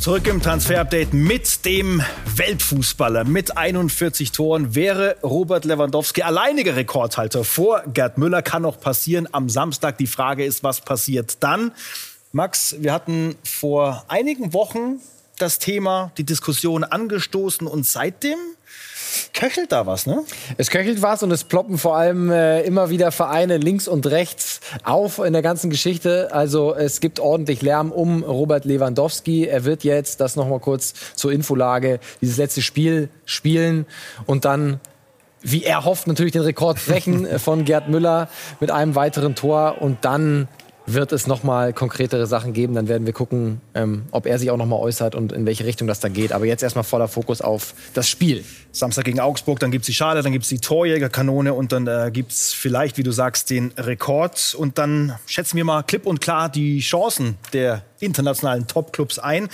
Zurück 0.00 0.26
im 0.28 0.40
Transfer-Update 0.40 1.12
mit 1.12 1.66
dem 1.66 2.02
Weltfußballer 2.34 3.24
mit 3.24 3.58
41 3.58 4.32
Toren 4.32 4.74
wäre 4.74 5.18
Robert 5.22 5.66
Lewandowski 5.66 6.22
alleiniger 6.22 6.74
Rekordhalter 6.74 7.44
vor 7.44 7.82
Gerd 7.92 8.16
Müller. 8.16 8.40
Kann 8.40 8.62
noch 8.62 8.80
passieren 8.80 9.28
am 9.30 9.50
Samstag. 9.50 9.98
Die 9.98 10.06
Frage 10.06 10.42
ist, 10.46 10.64
was 10.64 10.80
passiert 10.80 11.42
dann? 11.42 11.72
Max, 12.32 12.76
wir 12.78 12.94
hatten 12.94 13.36
vor 13.44 14.06
einigen 14.08 14.54
Wochen 14.54 15.02
das 15.36 15.58
Thema, 15.58 16.12
die 16.16 16.24
Diskussion 16.24 16.82
angestoßen 16.82 17.66
und 17.66 17.84
seitdem 17.84 18.38
köchelt 19.32 19.72
da 19.72 19.86
was, 19.86 20.06
ne? 20.06 20.22
Es 20.56 20.70
köchelt 20.70 21.02
was 21.02 21.22
und 21.22 21.30
es 21.30 21.44
ploppen 21.44 21.78
vor 21.78 21.96
allem 21.96 22.30
äh, 22.30 22.62
immer 22.62 22.90
wieder 22.90 23.12
Vereine 23.12 23.56
links 23.56 23.88
und 23.88 24.06
rechts 24.06 24.60
auf 24.84 25.18
in 25.18 25.32
der 25.32 25.42
ganzen 25.42 25.70
Geschichte. 25.70 26.28
Also 26.32 26.74
es 26.74 27.00
gibt 27.00 27.20
ordentlich 27.20 27.62
Lärm 27.62 27.92
um 27.92 28.22
Robert 28.22 28.64
Lewandowski. 28.64 29.46
Er 29.46 29.64
wird 29.64 29.84
jetzt, 29.84 30.20
das 30.20 30.36
nochmal 30.36 30.60
kurz 30.60 30.94
zur 31.14 31.32
Infolage, 31.32 32.00
dieses 32.20 32.36
letzte 32.36 32.62
Spiel 32.62 33.08
spielen 33.24 33.86
und 34.26 34.44
dann 34.44 34.80
wie 35.42 35.64
er 35.64 35.84
hofft, 35.84 36.06
natürlich 36.06 36.32
den 36.32 36.42
Rekord 36.42 36.84
brechen 36.84 37.26
von 37.38 37.64
Gerd 37.64 37.88
Müller 37.88 38.28
mit 38.60 38.70
einem 38.70 38.94
weiteren 38.94 39.34
Tor 39.34 39.80
und 39.80 40.04
dann 40.04 40.48
wird 40.94 41.12
es 41.12 41.26
noch 41.26 41.42
mal 41.42 41.72
konkretere 41.72 42.26
Sachen 42.26 42.52
geben. 42.52 42.74
Dann 42.74 42.88
werden 42.88 43.06
wir 43.06 43.12
gucken, 43.12 43.60
ähm, 43.74 44.02
ob 44.10 44.26
er 44.26 44.38
sich 44.38 44.50
auch 44.50 44.56
noch 44.56 44.66
mal 44.66 44.76
äußert 44.76 45.14
und 45.14 45.32
in 45.32 45.46
welche 45.46 45.64
Richtung 45.64 45.88
das 45.88 46.00
da 46.00 46.08
geht. 46.08 46.32
Aber 46.32 46.46
jetzt 46.46 46.62
erstmal 46.62 46.84
voller 46.84 47.08
Fokus 47.08 47.40
auf 47.40 47.74
das 47.94 48.08
Spiel. 48.08 48.44
Samstag 48.72 49.04
gegen 49.04 49.20
Augsburg, 49.20 49.58
dann 49.58 49.70
gibt 49.70 49.82
es 49.82 49.86
die 49.86 49.94
Schale, 49.94 50.22
dann 50.22 50.32
gibt 50.32 50.44
es 50.44 50.48
die 50.48 50.58
Torjägerkanone 50.58 51.54
und 51.54 51.72
dann 51.72 51.86
äh, 51.86 52.10
gibt 52.12 52.32
es 52.32 52.52
vielleicht, 52.52 52.98
wie 52.98 53.02
du 53.02 53.10
sagst, 53.10 53.50
den 53.50 53.72
Rekord. 53.76 54.54
Und 54.56 54.78
dann 54.78 55.16
schätzen 55.26 55.56
wir 55.56 55.64
mal 55.64 55.82
klipp 55.82 56.06
und 56.06 56.20
klar 56.20 56.48
die 56.48 56.80
Chancen 56.80 57.36
der 57.52 57.82
internationalen 57.98 58.66
Topclubs 58.66 59.18
ein. 59.18 59.48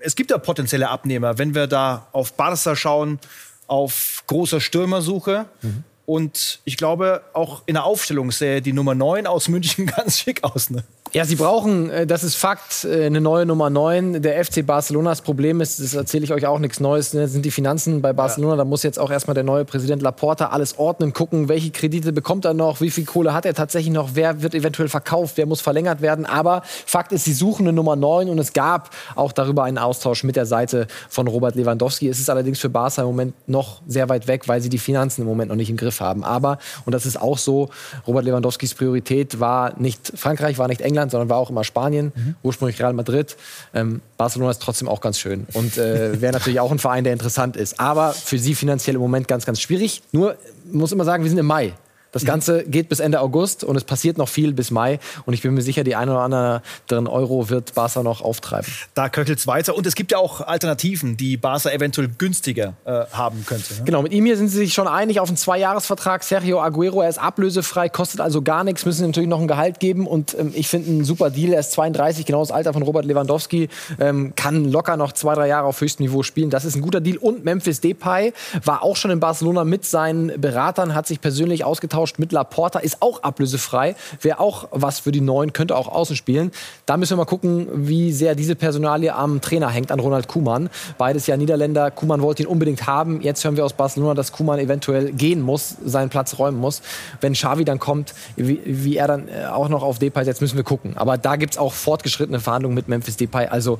Es 0.00 0.16
gibt 0.16 0.30
ja 0.30 0.38
potenzielle 0.38 0.88
Abnehmer, 0.88 1.38
wenn 1.38 1.54
wir 1.54 1.66
da 1.66 2.08
auf 2.12 2.34
Barca 2.34 2.76
schauen, 2.76 3.18
auf 3.66 4.22
großer 4.26 4.60
Stürmersuche. 4.60 5.46
Mhm. 5.62 5.84
Und 6.06 6.60
ich 6.64 6.76
glaube, 6.76 7.22
auch 7.32 7.62
in 7.66 7.74
der 7.74 7.84
Aufstellung 7.84 8.30
sähe 8.30 8.62
die 8.62 8.72
Nummer 8.72 8.94
9 8.94 9.26
aus 9.26 9.48
München 9.48 9.86
ganz 9.96 10.18
schick 10.18 10.44
aus. 10.44 10.70
Ne? 10.70 10.84
Ja, 11.12 11.24
sie 11.24 11.36
brauchen, 11.36 11.88
äh, 11.90 12.06
das 12.06 12.24
ist 12.24 12.34
Fakt, 12.34 12.84
äh, 12.84 13.06
eine 13.06 13.20
neue 13.20 13.46
Nummer 13.46 13.70
9. 13.70 14.22
Der 14.22 14.44
FC 14.44 14.66
Barcelonas 14.66 15.22
Problem 15.22 15.60
ist, 15.60 15.80
das 15.80 15.94
erzähle 15.94 16.24
ich 16.24 16.32
euch 16.32 16.46
auch 16.46 16.58
nichts 16.58 16.80
Neues, 16.80 17.10
das 17.10 17.14
ne, 17.14 17.28
sind 17.28 17.44
die 17.44 17.50
Finanzen 17.50 18.02
bei 18.02 18.12
Barcelona. 18.12 18.54
Ja. 18.54 18.58
Da 18.58 18.64
muss 18.64 18.82
jetzt 18.82 18.98
auch 18.98 19.10
erstmal 19.10 19.34
der 19.34 19.44
neue 19.44 19.64
Präsident 19.64 20.02
Laporta 20.02 20.48
alles 20.48 20.78
ordnen, 20.78 21.12
gucken, 21.12 21.48
welche 21.48 21.70
Kredite 21.70 22.12
bekommt 22.12 22.44
er 22.44 22.54
noch, 22.54 22.80
wie 22.80 22.90
viel 22.90 23.04
Kohle 23.04 23.32
hat 23.32 23.46
er 23.46 23.54
tatsächlich 23.54 23.92
noch, 23.94 24.10
wer 24.14 24.42
wird 24.42 24.54
eventuell 24.54 24.88
verkauft, 24.88 25.36
wer 25.36 25.46
muss 25.46 25.60
verlängert 25.60 26.02
werden. 26.02 26.26
Aber 26.26 26.62
Fakt 26.64 27.12
ist, 27.12 27.24
sie 27.24 27.32
suchen 27.32 27.66
eine 27.66 27.72
Nummer 27.72 27.94
9 27.94 28.28
und 28.28 28.38
es 28.38 28.52
gab 28.52 28.90
auch 29.14 29.32
darüber 29.32 29.64
einen 29.64 29.78
Austausch 29.78 30.24
mit 30.24 30.34
der 30.34 30.46
Seite 30.46 30.88
von 31.08 31.28
Robert 31.28 31.54
Lewandowski. 31.54 32.08
Es 32.08 32.18
ist 32.18 32.30
allerdings 32.30 32.58
für 32.58 32.68
Barca 32.68 33.02
im 33.02 33.08
Moment 33.08 33.34
noch 33.48 33.80
sehr 33.86 34.08
weit 34.08 34.26
weg, 34.26 34.48
weil 34.48 34.60
sie 34.60 34.68
die 34.68 34.78
Finanzen 34.78 35.22
im 35.22 35.28
Moment 35.28 35.50
noch 35.50 35.56
nicht 35.56 35.70
im 35.70 35.76
Griff 35.76 36.00
haben. 36.00 36.24
Aber, 36.24 36.58
und 36.84 36.92
das 36.92 37.06
ist 37.06 37.20
auch 37.20 37.38
so, 37.38 37.70
Robert 38.06 38.24
Lewandowskis 38.24 38.74
Priorität 38.74 39.38
war 39.40 39.78
nicht 39.78 40.12
Frankreich, 40.16 40.58
war 40.58 40.68
nicht 40.68 40.80
England, 40.80 40.95
England, 40.96 41.10
sondern 41.10 41.28
war 41.28 41.36
auch 41.36 41.50
immer 41.50 41.64
Spanien, 41.64 42.12
mhm. 42.14 42.36
ursprünglich 42.42 42.80
Real 42.80 42.94
Madrid. 42.94 43.36
Ähm, 43.74 44.00
Barcelona 44.16 44.50
ist 44.50 44.62
trotzdem 44.62 44.88
auch 44.88 45.00
ganz 45.00 45.18
schön 45.18 45.46
und 45.52 45.76
äh, 45.76 46.20
wäre 46.20 46.32
natürlich 46.32 46.60
auch 46.60 46.72
ein 46.72 46.78
Verein, 46.78 47.04
der 47.04 47.12
interessant 47.12 47.56
ist. 47.56 47.78
Aber 47.78 48.12
für 48.12 48.38
sie 48.38 48.54
finanziell 48.54 48.96
im 48.96 49.02
Moment 49.02 49.28
ganz, 49.28 49.44
ganz 49.44 49.60
schwierig. 49.60 50.02
Nur 50.12 50.36
muss 50.72 50.92
immer 50.92 51.04
sagen, 51.04 51.22
wir 51.22 51.30
sind 51.30 51.38
im 51.38 51.46
Mai. 51.46 51.74
Das 52.16 52.24
Ganze 52.24 52.64
geht 52.64 52.88
bis 52.88 53.00
Ende 53.00 53.20
August 53.20 53.62
und 53.62 53.76
es 53.76 53.84
passiert 53.84 54.16
noch 54.16 54.28
viel 54.28 54.54
bis 54.54 54.70
Mai. 54.70 54.98
Und 55.26 55.34
ich 55.34 55.42
bin 55.42 55.52
mir 55.52 55.60
sicher, 55.60 55.84
die 55.84 55.94
ein 55.96 56.08
oder 56.08 56.20
anderen 56.20 57.06
Euro 57.08 57.50
wird 57.50 57.74
Barca 57.74 58.02
noch 58.02 58.22
auftreiben. 58.22 58.72
Da 58.94 59.10
köchelt 59.10 59.38
es 59.38 59.46
weiter. 59.46 59.76
Und 59.76 59.86
es 59.86 59.94
gibt 59.94 60.12
ja 60.12 60.18
auch 60.18 60.40
Alternativen, 60.40 61.18
die 61.18 61.36
Barca 61.36 61.70
eventuell 61.70 62.08
günstiger 62.08 62.72
äh, 62.86 63.04
haben 63.12 63.44
könnte. 63.44 63.74
Ne? 63.74 63.82
Genau, 63.84 64.00
mit 64.00 64.12
ihm 64.12 64.24
hier 64.24 64.38
sind 64.38 64.48
sie 64.48 64.56
sich 64.56 64.72
schon 64.72 64.88
einig 64.88 65.20
auf 65.20 65.28
einen 65.28 65.36
Zweijahresvertrag. 65.36 66.24
Sergio 66.24 66.58
Aguero, 66.58 67.02
er 67.02 67.10
ist 67.10 67.18
ablösefrei, 67.18 67.90
kostet 67.90 68.22
also 68.22 68.40
gar 68.40 68.64
nichts, 68.64 68.86
müssen 68.86 69.06
natürlich 69.06 69.28
noch 69.28 69.40
ein 69.40 69.48
Gehalt 69.48 69.78
geben. 69.78 70.06
Und 70.06 70.34
ähm, 70.38 70.52
ich 70.54 70.68
finde 70.68 70.88
einen 70.88 71.04
super 71.04 71.28
Deal. 71.28 71.52
Er 71.52 71.60
ist 71.60 71.72
32, 71.72 72.24
genau 72.24 72.40
das 72.40 72.50
Alter 72.50 72.72
von 72.72 72.82
Robert 72.82 73.04
Lewandowski, 73.04 73.68
ähm, 74.00 74.32
kann 74.36 74.64
locker 74.64 74.96
noch 74.96 75.12
zwei, 75.12 75.34
drei 75.34 75.48
Jahre 75.48 75.66
auf 75.66 75.78
höchstem 75.82 76.06
Niveau 76.06 76.22
spielen. 76.22 76.48
Das 76.48 76.64
ist 76.64 76.76
ein 76.76 76.80
guter 76.80 77.02
Deal. 77.02 77.18
Und 77.18 77.44
Memphis 77.44 77.82
Depay 77.82 78.32
war 78.64 78.82
auch 78.82 78.96
schon 78.96 79.10
in 79.10 79.20
Barcelona 79.20 79.64
mit 79.64 79.84
seinen 79.84 80.40
Beratern, 80.40 80.94
hat 80.94 81.06
sich 81.06 81.20
persönlich 81.20 81.64
ausgetauscht 81.64 82.05
ausgetauscht 82.06 82.18
mit 82.18 82.32
Laporta, 82.32 82.78
ist 82.78 83.02
auch 83.02 83.22
ablösefrei, 83.22 83.94
wäre 84.20 84.40
auch 84.40 84.68
was 84.70 85.00
für 85.00 85.12
die 85.12 85.20
Neuen, 85.20 85.52
könnte 85.52 85.76
auch 85.76 85.88
außen 85.88 86.16
spielen. 86.16 86.50
Da 86.86 86.96
müssen 86.96 87.12
wir 87.12 87.16
mal 87.18 87.24
gucken, 87.24 87.68
wie 87.72 88.12
sehr 88.12 88.34
diese 88.34 88.54
Personalie 88.54 89.14
am 89.14 89.40
Trainer 89.40 89.68
hängt, 89.68 89.90
an 89.90 90.00
Ronald 90.00 90.28
Kuman. 90.28 90.70
Beides 90.98 91.26
ja 91.26 91.36
Niederländer. 91.36 91.90
Kuman 91.90 92.22
wollte 92.22 92.42
ihn 92.42 92.48
unbedingt 92.48 92.86
haben. 92.86 93.20
Jetzt 93.20 93.44
hören 93.44 93.56
wir 93.56 93.64
aus 93.64 93.72
Barcelona, 93.72 94.14
dass 94.14 94.32
Kuman 94.32 94.58
eventuell 94.58 95.12
gehen 95.12 95.42
muss, 95.42 95.76
seinen 95.84 96.10
Platz 96.10 96.38
räumen 96.38 96.58
muss. 96.58 96.82
Wenn 97.20 97.32
Xavi 97.32 97.64
dann 97.64 97.78
kommt, 97.78 98.14
wie, 98.36 98.60
wie 98.64 98.96
er 98.96 99.08
dann 99.08 99.28
äh, 99.28 99.46
auch 99.46 99.68
noch 99.68 99.82
auf 99.82 99.98
Depay 99.98 100.24
setzt, 100.24 100.40
müssen 100.40 100.56
wir 100.56 100.64
gucken. 100.64 100.96
Aber 100.96 101.18
da 101.18 101.36
gibt 101.36 101.54
es 101.54 101.58
auch 101.58 101.72
fortgeschrittene 101.72 102.40
Verhandlungen 102.40 102.74
mit 102.74 102.88
Memphis 102.88 103.16
Depay. 103.16 103.46
Also 103.46 103.78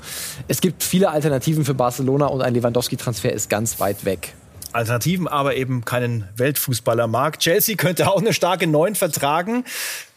es 0.49 0.61
gibt 0.61 0.83
viele 0.83 1.11
Alternativen 1.11 1.65
für 1.65 1.75
Barcelona 1.75 2.27
und 2.27 2.43
ein 2.43 2.55
Lewandowski-Transfer 2.55 3.33
ist 3.33 3.49
ganz 3.49 3.79
weit 3.81 4.05
weg. 4.05 4.35
Alternativen, 4.75 5.29
aber 5.29 5.57
eben 5.57 5.85
keinen 5.85 6.29
Weltfußballer 6.37 7.07
mag. 7.07 7.39
Chelsea 7.39 7.77
könnte 7.77 8.09
auch 8.09 8.21
eine 8.21 8.33
starke 8.33 8.67
Neun 8.67 8.95
vertragen. 8.95 9.65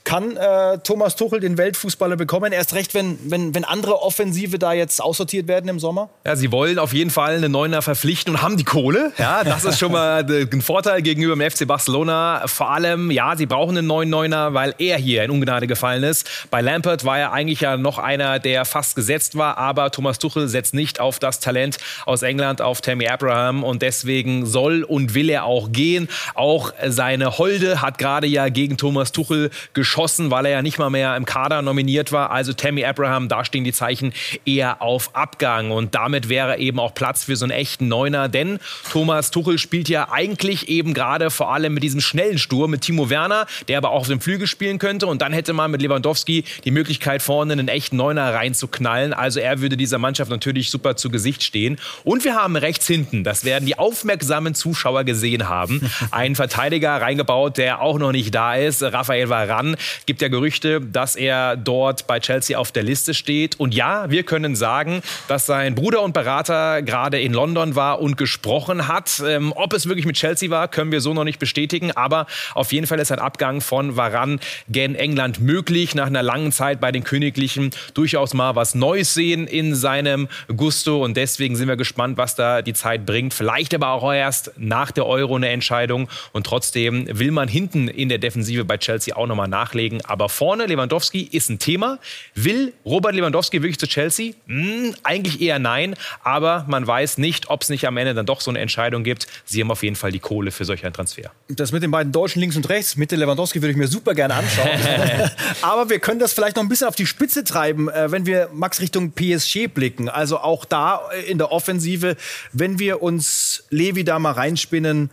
Kann 0.05 0.37
äh, 0.37 0.79
Thomas 0.79 1.15
Tuchel 1.15 1.39
den 1.39 1.59
Weltfußballer 1.59 2.15
bekommen? 2.15 2.51
Erst 2.51 2.73
recht, 2.73 2.95
wenn, 2.95 3.19
wenn, 3.29 3.53
wenn 3.53 3.63
andere 3.63 4.01
Offensive 4.01 4.57
da 4.57 4.73
jetzt 4.73 5.03
aussortiert 5.03 5.47
werden 5.47 5.69
im 5.69 5.77
Sommer? 5.77 6.09
Ja, 6.25 6.35
sie 6.35 6.51
wollen 6.51 6.79
auf 6.79 6.93
jeden 6.93 7.11
Fall 7.11 7.35
einen 7.35 7.51
Neuner 7.51 7.83
verpflichten 7.83 8.33
und 8.33 8.41
haben 8.41 8.57
die 8.57 8.63
Kohle. 8.63 9.11
Ja, 9.19 9.43
das 9.43 9.65
ist 9.65 9.77
schon 9.77 9.91
mal 9.91 10.25
ein 10.25 10.61
Vorteil 10.61 11.03
gegenüber 11.03 11.35
dem 11.35 11.51
FC 11.51 11.67
Barcelona. 11.67 12.41
Vor 12.47 12.71
allem, 12.71 13.11
ja, 13.11 13.35
sie 13.35 13.45
brauchen 13.45 13.77
einen 13.77 13.85
neuen 13.85 14.09
Neuner, 14.09 14.55
weil 14.55 14.73
er 14.79 14.97
hier 14.97 15.23
in 15.23 15.29
Ungnade 15.29 15.67
gefallen 15.67 16.01
ist. 16.01 16.27
Bei 16.49 16.61
Lampert 16.61 17.05
war 17.05 17.19
er 17.19 17.31
eigentlich 17.31 17.59
ja 17.59 17.77
noch 17.77 17.99
einer, 17.99 18.39
der 18.39 18.65
fast 18.65 18.95
gesetzt 18.95 19.37
war, 19.37 19.59
aber 19.59 19.91
Thomas 19.91 20.17
Tuchel 20.17 20.47
setzt 20.47 20.73
nicht 20.73 20.99
auf 20.99 21.19
das 21.19 21.39
Talent 21.39 21.77
aus 22.07 22.23
England, 22.23 22.61
auf 22.61 22.81
Tammy 22.81 23.07
Abraham 23.07 23.63
und 23.63 23.83
deswegen 23.83 24.47
soll 24.47 24.83
und 24.83 25.13
will 25.13 25.29
er 25.29 25.43
auch 25.43 25.71
gehen. 25.71 26.09
Auch 26.33 26.73
seine 26.87 27.37
Holde 27.37 27.83
hat 27.83 27.99
gerade 27.99 28.25
ja 28.25 28.49
gegen 28.49 28.77
Thomas 28.77 29.11
Tuchel 29.11 29.51
geschossen 29.73 29.98
geschossen, 29.99 30.31
weil 30.31 30.45
er 30.45 30.51
ja 30.51 30.61
nicht 30.61 30.79
mal 30.79 30.89
mehr 30.89 31.17
im 31.17 31.25
Kader 31.25 31.61
nominiert 31.61 32.13
war. 32.13 32.31
Also 32.31 32.53
Tammy 32.53 32.85
Abraham, 32.85 33.27
da 33.27 33.43
stehen 33.43 33.65
die 33.65 33.73
Zeichen 33.73 34.13
eher 34.45 34.81
auf 34.81 35.13
Abgang. 35.13 35.71
Und 35.71 35.93
damit 35.93 36.29
wäre 36.29 36.57
eben 36.57 36.79
auch 36.79 36.93
Platz 36.93 37.25
für 37.25 37.35
so 37.35 37.43
einen 37.43 37.51
echten 37.51 37.89
Neuner. 37.89 38.29
Denn 38.29 38.59
Thomas 38.89 39.29
Tuchel 39.29 39.57
spielt 39.57 39.89
ja 39.89 40.09
eigentlich 40.09 40.69
eben 40.69 40.93
gerade 40.93 41.29
vor 41.29 41.53
allem 41.53 41.73
mit 41.73 41.83
diesem 41.83 41.99
schnellen 41.99 42.37
Sturm, 42.37 42.71
mit 42.71 42.81
Timo 42.81 43.09
Werner, 43.09 43.45
der 43.67 43.77
aber 43.77 43.89
auch 43.89 43.99
auf 44.01 44.07
dem 44.07 44.21
Flügel 44.21 44.47
spielen 44.47 44.79
könnte. 44.79 45.05
Und 45.05 45.21
dann 45.21 45.33
hätte 45.33 45.51
man 45.51 45.69
mit 45.69 45.81
Lewandowski 45.81 46.45
die 46.63 46.71
Möglichkeit, 46.71 47.21
vorne 47.21 47.51
einen 47.51 47.67
echten 47.67 47.97
Neuner 47.97 48.33
reinzuknallen. 48.33 49.11
Also 49.11 49.41
er 49.41 49.59
würde 49.59 49.75
dieser 49.75 49.97
Mannschaft 49.97 50.31
natürlich 50.31 50.69
super 50.69 50.95
zu 50.95 51.09
Gesicht 51.09 51.43
stehen. 51.43 51.77
Und 52.05 52.23
wir 52.23 52.35
haben 52.35 52.55
rechts 52.55 52.87
hinten, 52.87 53.25
das 53.25 53.43
werden 53.43 53.65
die 53.65 53.77
aufmerksamen 53.77 54.55
Zuschauer 54.55 55.03
gesehen 55.03 55.49
haben, 55.49 55.81
einen 56.11 56.37
Verteidiger 56.37 57.01
reingebaut, 57.01 57.57
der 57.57 57.81
auch 57.81 57.99
noch 57.99 58.13
nicht 58.13 58.33
da 58.33 58.55
ist, 58.55 58.81
Rafael 58.81 59.27
Varan, 59.27 59.75
Gibt 60.05 60.21
ja 60.21 60.27
Gerüchte, 60.27 60.81
dass 60.81 61.15
er 61.15 61.57
dort 61.57 62.07
bei 62.07 62.19
Chelsea 62.19 62.57
auf 62.57 62.71
der 62.71 62.83
Liste 62.83 63.13
steht. 63.13 63.59
Und 63.59 63.73
ja, 63.73 64.09
wir 64.09 64.23
können 64.23 64.55
sagen, 64.55 65.01
dass 65.27 65.45
sein 65.45 65.75
Bruder 65.75 66.01
und 66.01 66.13
Berater 66.13 66.81
gerade 66.81 67.19
in 67.19 67.33
London 67.33 67.75
war 67.75 68.01
und 68.01 68.17
gesprochen 68.17 68.87
hat. 68.87 69.21
Ähm, 69.25 69.53
ob 69.55 69.73
es 69.73 69.87
wirklich 69.87 70.05
mit 70.05 70.15
Chelsea 70.15 70.49
war, 70.49 70.67
können 70.67 70.91
wir 70.91 71.01
so 71.01 71.13
noch 71.13 71.23
nicht 71.23 71.39
bestätigen. 71.39 71.91
Aber 71.91 72.27
auf 72.53 72.71
jeden 72.71 72.87
Fall 72.87 72.99
ist 72.99 73.11
ein 73.11 73.19
Abgang 73.19 73.61
von 73.61 73.95
Varan 73.95 74.39
gen 74.67 74.95
England 74.95 75.39
möglich. 75.39 75.95
Nach 75.95 76.07
einer 76.07 76.23
langen 76.23 76.51
Zeit 76.51 76.79
bei 76.79 76.91
den 76.91 77.03
Königlichen 77.03 77.71
durchaus 77.93 78.33
mal 78.33 78.55
was 78.55 78.75
Neues 78.75 79.13
sehen 79.13 79.47
in 79.47 79.75
seinem 79.75 80.27
Gusto. 80.55 81.03
Und 81.03 81.17
deswegen 81.17 81.55
sind 81.55 81.67
wir 81.67 81.77
gespannt, 81.77 82.17
was 82.17 82.35
da 82.35 82.61
die 82.61 82.73
Zeit 82.73 83.05
bringt. 83.05 83.33
Vielleicht 83.33 83.73
aber 83.73 83.89
auch 83.89 84.13
erst 84.13 84.51
nach 84.57 84.91
der 84.91 85.05
Euro 85.05 85.35
eine 85.35 85.49
Entscheidung. 85.49 86.09
Und 86.31 86.45
trotzdem 86.45 87.07
will 87.09 87.31
man 87.31 87.47
hinten 87.47 87.87
in 87.87 88.09
der 88.09 88.17
Defensive 88.17 88.65
bei 88.65 88.77
Chelsea 88.77 89.15
auch 89.15 89.27
nochmal 89.27 89.47
nachlegen 89.47 89.68
nachlegen. 89.69 90.03
Aber 90.05 90.29
vorne 90.29 90.65
Lewandowski 90.65 91.21
ist 91.31 91.49
ein 91.49 91.59
Thema. 91.59 91.99
Will 92.35 92.73
Robert 92.85 93.15
Lewandowski 93.15 93.61
wirklich 93.61 93.79
zu 93.79 93.87
Chelsea? 93.87 94.33
Hm, 94.47 94.95
eigentlich 95.03 95.41
eher 95.41 95.59
nein. 95.59 95.95
Aber 96.23 96.65
man 96.67 96.85
weiß 96.85 97.17
nicht, 97.17 97.49
ob 97.49 97.61
es 97.61 97.69
nicht 97.69 97.87
am 97.87 97.97
Ende 97.97 98.13
dann 98.13 98.25
doch 98.25 98.41
so 98.41 98.51
eine 98.51 98.59
Entscheidung 98.59 99.03
gibt. 99.03 99.27
Sie 99.45 99.61
haben 99.61 99.71
auf 99.71 99.83
jeden 99.83 99.95
Fall 99.95 100.11
die 100.11 100.19
Kohle 100.19 100.51
für 100.51 100.65
solch 100.65 100.83
einen 100.83 100.93
Transfer. 100.93 101.31
Das 101.47 101.71
mit 101.71 101.83
den 101.83 101.91
beiden 101.91 102.11
Deutschen 102.11 102.39
links 102.39 102.55
und 102.55 102.67
rechts, 102.69 102.95
mit 102.95 103.11
Lewandowski 103.11 103.61
würde 103.61 103.71
ich 103.71 103.77
mir 103.77 103.87
super 103.87 104.13
gerne 104.13 104.35
anschauen. 104.35 104.69
Aber 105.61 105.89
wir 105.89 105.99
können 105.99 106.19
das 106.19 106.33
vielleicht 106.33 106.55
noch 106.55 106.63
ein 106.63 106.69
bisschen 106.69 106.87
auf 106.87 106.95
die 106.95 107.05
Spitze 107.05 107.43
treiben, 107.43 107.89
äh, 107.89 108.11
wenn 108.11 108.25
wir 108.25 108.49
Max 108.53 108.79
Richtung 108.79 109.11
PSG 109.11 109.67
blicken. 109.67 110.09
Also 110.09 110.39
auch 110.39 110.65
da 110.65 111.01
äh, 111.13 111.29
in 111.29 111.37
der 111.37 111.51
Offensive, 111.51 112.15
wenn 112.53 112.79
wir 112.79 113.01
uns 113.01 113.63
Levi 113.69 114.03
da 114.03 114.19
mal 114.19 114.31
reinspinnen, 114.31 115.09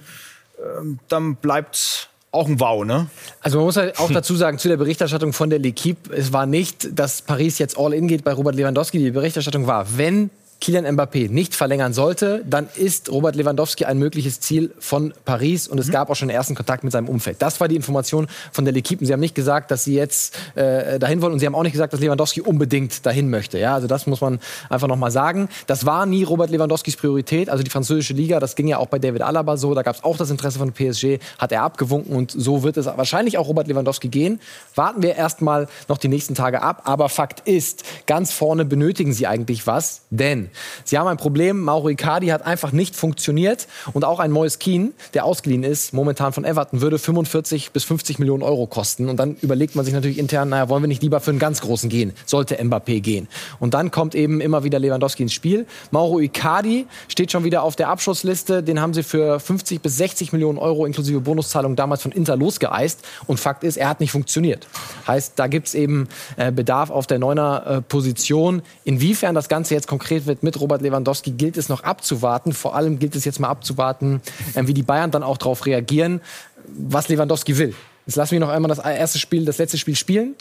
ähm, 0.58 0.98
dann 1.08 1.36
bleibt 1.36 2.10
auch 2.36 2.48
ein 2.48 2.60
Wow, 2.60 2.84
ne? 2.84 3.08
Also 3.40 3.58
man 3.58 3.66
muss 3.66 3.76
halt 3.76 3.98
auch 3.98 4.10
dazu 4.10 4.36
sagen, 4.36 4.58
zu 4.58 4.68
der 4.68 4.76
Berichterstattung 4.76 5.32
von 5.32 5.50
der 5.50 5.60
L'Equipe, 5.60 6.12
es 6.12 6.32
war 6.32 6.46
nicht, 6.46 6.98
dass 6.98 7.22
Paris 7.22 7.58
jetzt 7.58 7.78
all 7.78 7.92
in 7.92 8.06
geht 8.08 8.24
bei 8.24 8.32
Robert 8.32 8.54
Lewandowski. 8.54 8.98
Die 8.98 9.10
Berichterstattung 9.10 9.66
war, 9.66 9.86
wenn 9.96 10.30
Kylian 10.60 10.86
Mbappé 10.86 11.30
nicht 11.30 11.54
verlängern 11.54 11.92
sollte, 11.92 12.42
dann 12.48 12.68
ist 12.74 13.10
Robert 13.10 13.36
Lewandowski 13.36 13.84
ein 13.84 13.98
mögliches 13.98 14.40
Ziel 14.40 14.72
von 14.78 15.12
Paris 15.24 15.68
und 15.68 15.78
es 15.78 15.88
mhm. 15.88 15.92
gab 15.92 16.10
auch 16.10 16.16
schon 16.16 16.30
ersten 16.30 16.54
Kontakt 16.54 16.82
mit 16.82 16.92
seinem 16.92 17.08
Umfeld. 17.08 17.42
Das 17.42 17.60
war 17.60 17.68
die 17.68 17.76
Information 17.76 18.26
von 18.52 18.64
der 18.64 18.74
L'Equipe. 18.74 19.04
Sie 19.04 19.12
haben 19.12 19.20
nicht 19.20 19.34
gesagt, 19.34 19.70
dass 19.70 19.84
sie 19.84 19.94
jetzt 19.94 20.34
äh, 20.54 20.98
dahin 20.98 21.20
wollen 21.20 21.34
und 21.34 21.40
sie 21.40 21.46
haben 21.46 21.54
auch 21.54 21.62
nicht 21.62 21.72
gesagt, 21.72 21.92
dass 21.92 22.00
Lewandowski 22.00 22.40
unbedingt 22.40 23.04
dahin 23.04 23.28
möchte. 23.28 23.58
Ja, 23.58 23.74
also 23.74 23.86
das 23.86 24.06
muss 24.06 24.20
man 24.20 24.40
einfach 24.70 24.88
noch 24.88 24.96
mal 24.96 25.10
sagen. 25.10 25.48
Das 25.66 25.84
war 25.84 26.06
nie 26.06 26.24
Robert 26.24 26.50
Lewandowskis 26.50 26.96
Priorität. 26.96 27.50
Also 27.50 27.62
die 27.62 27.70
französische 27.70 28.14
Liga, 28.14 28.40
das 28.40 28.56
ging 28.56 28.66
ja 28.66 28.78
auch 28.78 28.86
bei 28.86 28.98
David 28.98 29.22
Alaba 29.22 29.56
so. 29.56 29.74
Da 29.74 29.82
gab 29.82 29.96
es 29.96 30.04
auch 30.04 30.16
das 30.16 30.30
Interesse 30.30 30.58
von 30.58 30.72
PSG, 30.72 31.18
hat 31.38 31.52
er 31.52 31.62
abgewunken 31.62 32.16
und 32.16 32.32
so 32.32 32.62
wird 32.62 32.78
es 32.78 32.86
wahrscheinlich 32.86 33.36
auch 33.36 33.46
Robert 33.46 33.68
Lewandowski 33.68 34.08
gehen. 34.08 34.40
Warten 34.74 35.02
wir 35.02 35.16
erstmal 35.16 35.68
noch 35.88 35.98
die 35.98 36.08
nächsten 36.08 36.34
Tage 36.34 36.62
ab. 36.62 36.82
Aber 36.84 37.08
Fakt 37.08 37.46
ist, 37.46 37.84
ganz 38.06 38.32
vorne 38.32 38.64
benötigen 38.64 39.12
sie 39.12 39.26
eigentlich 39.26 39.66
was, 39.66 40.02
denn 40.10 40.45
Sie 40.84 40.98
haben 40.98 41.06
ein 41.06 41.16
Problem. 41.16 41.60
Mauro 41.60 41.88
Icardi 41.88 42.28
hat 42.28 42.44
einfach 42.44 42.72
nicht 42.72 42.96
funktioniert. 42.96 43.66
Und 43.92 44.04
auch 44.04 44.20
ein 44.20 44.30
Moise 44.30 44.58
Keane, 44.58 44.92
der 45.14 45.24
ausgeliehen 45.24 45.62
ist, 45.62 45.92
momentan 45.92 46.32
von 46.32 46.44
Everton, 46.44 46.80
würde 46.80 46.98
45 46.98 47.72
bis 47.72 47.84
50 47.84 48.18
Millionen 48.18 48.42
Euro 48.42 48.66
kosten. 48.66 49.08
Und 49.08 49.16
dann 49.18 49.36
überlegt 49.40 49.76
man 49.76 49.84
sich 49.84 49.94
natürlich 49.94 50.18
intern, 50.18 50.48
naja, 50.48 50.68
wollen 50.68 50.82
wir 50.82 50.88
nicht 50.88 51.02
lieber 51.02 51.20
für 51.20 51.30
einen 51.30 51.38
ganz 51.38 51.60
großen 51.60 51.88
gehen? 51.88 52.12
Sollte 52.26 52.56
Mbappé 52.56 53.00
gehen. 53.00 53.28
Und 53.58 53.74
dann 53.74 53.90
kommt 53.90 54.14
eben 54.14 54.40
immer 54.40 54.64
wieder 54.64 54.78
Lewandowski 54.78 55.22
ins 55.22 55.32
Spiel. 55.32 55.66
Mauro 55.90 56.20
Icardi 56.20 56.86
steht 57.08 57.32
schon 57.32 57.44
wieder 57.44 57.62
auf 57.62 57.76
der 57.76 57.88
Abschlussliste. 57.88 58.62
Den 58.62 58.80
haben 58.80 58.94
sie 58.94 59.02
für 59.02 59.40
50 59.40 59.80
bis 59.80 59.96
60 59.96 60.32
Millionen 60.32 60.58
Euro 60.58 60.86
inklusive 60.86 61.20
Bonuszahlung 61.20 61.76
damals 61.76 62.02
von 62.02 62.12
Inter 62.12 62.36
losgeeist. 62.36 63.04
Und 63.26 63.40
Fakt 63.40 63.64
ist, 63.64 63.76
er 63.76 63.88
hat 63.88 64.00
nicht 64.00 64.10
funktioniert. 64.10 64.66
Heißt, 65.06 65.34
da 65.36 65.46
gibt 65.46 65.68
es 65.68 65.74
eben 65.74 66.08
äh, 66.36 66.52
Bedarf 66.52 66.90
auf 66.90 67.06
der 67.06 67.18
Neuner 67.18 67.64
äh, 67.66 67.80
Position. 67.82 68.62
Inwiefern 68.84 69.34
das 69.34 69.48
Ganze 69.48 69.74
jetzt 69.74 69.86
konkret 69.86 70.26
wird 70.26 70.35
mit 70.42 70.60
Robert 70.60 70.82
Lewandowski 70.82 71.32
gilt 71.32 71.56
es 71.56 71.68
noch 71.68 71.82
abzuwarten. 71.82 72.52
Vor 72.52 72.74
allem 72.74 72.98
gilt 72.98 73.16
es 73.16 73.24
jetzt 73.24 73.40
mal 73.40 73.48
abzuwarten, 73.48 74.20
äh, 74.54 74.66
wie 74.66 74.74
die 74.74 74.82
Bayern 74.82 75.10
dann 75.10 75.22
auch 75.22 75.38
darauf 75.38 75.66
reagieren, 75.66 76.20
was 76.66 77.08
Lewandowski 77.08 77.58
will. 77.58 77.74
Jetzt 78.06 78.16
lassen 78.16 78.32
wir 78.32 78.40
noch 78.40 78.48
einmal 78.48 78.68
das 78.68 78.78
erste 78.78 79.18
Spiel, 79.18 79.44
das 79.44 79.58
letzte 79.58 79.78
Spiel 79.78 79.96
spielen. 79.96 80.34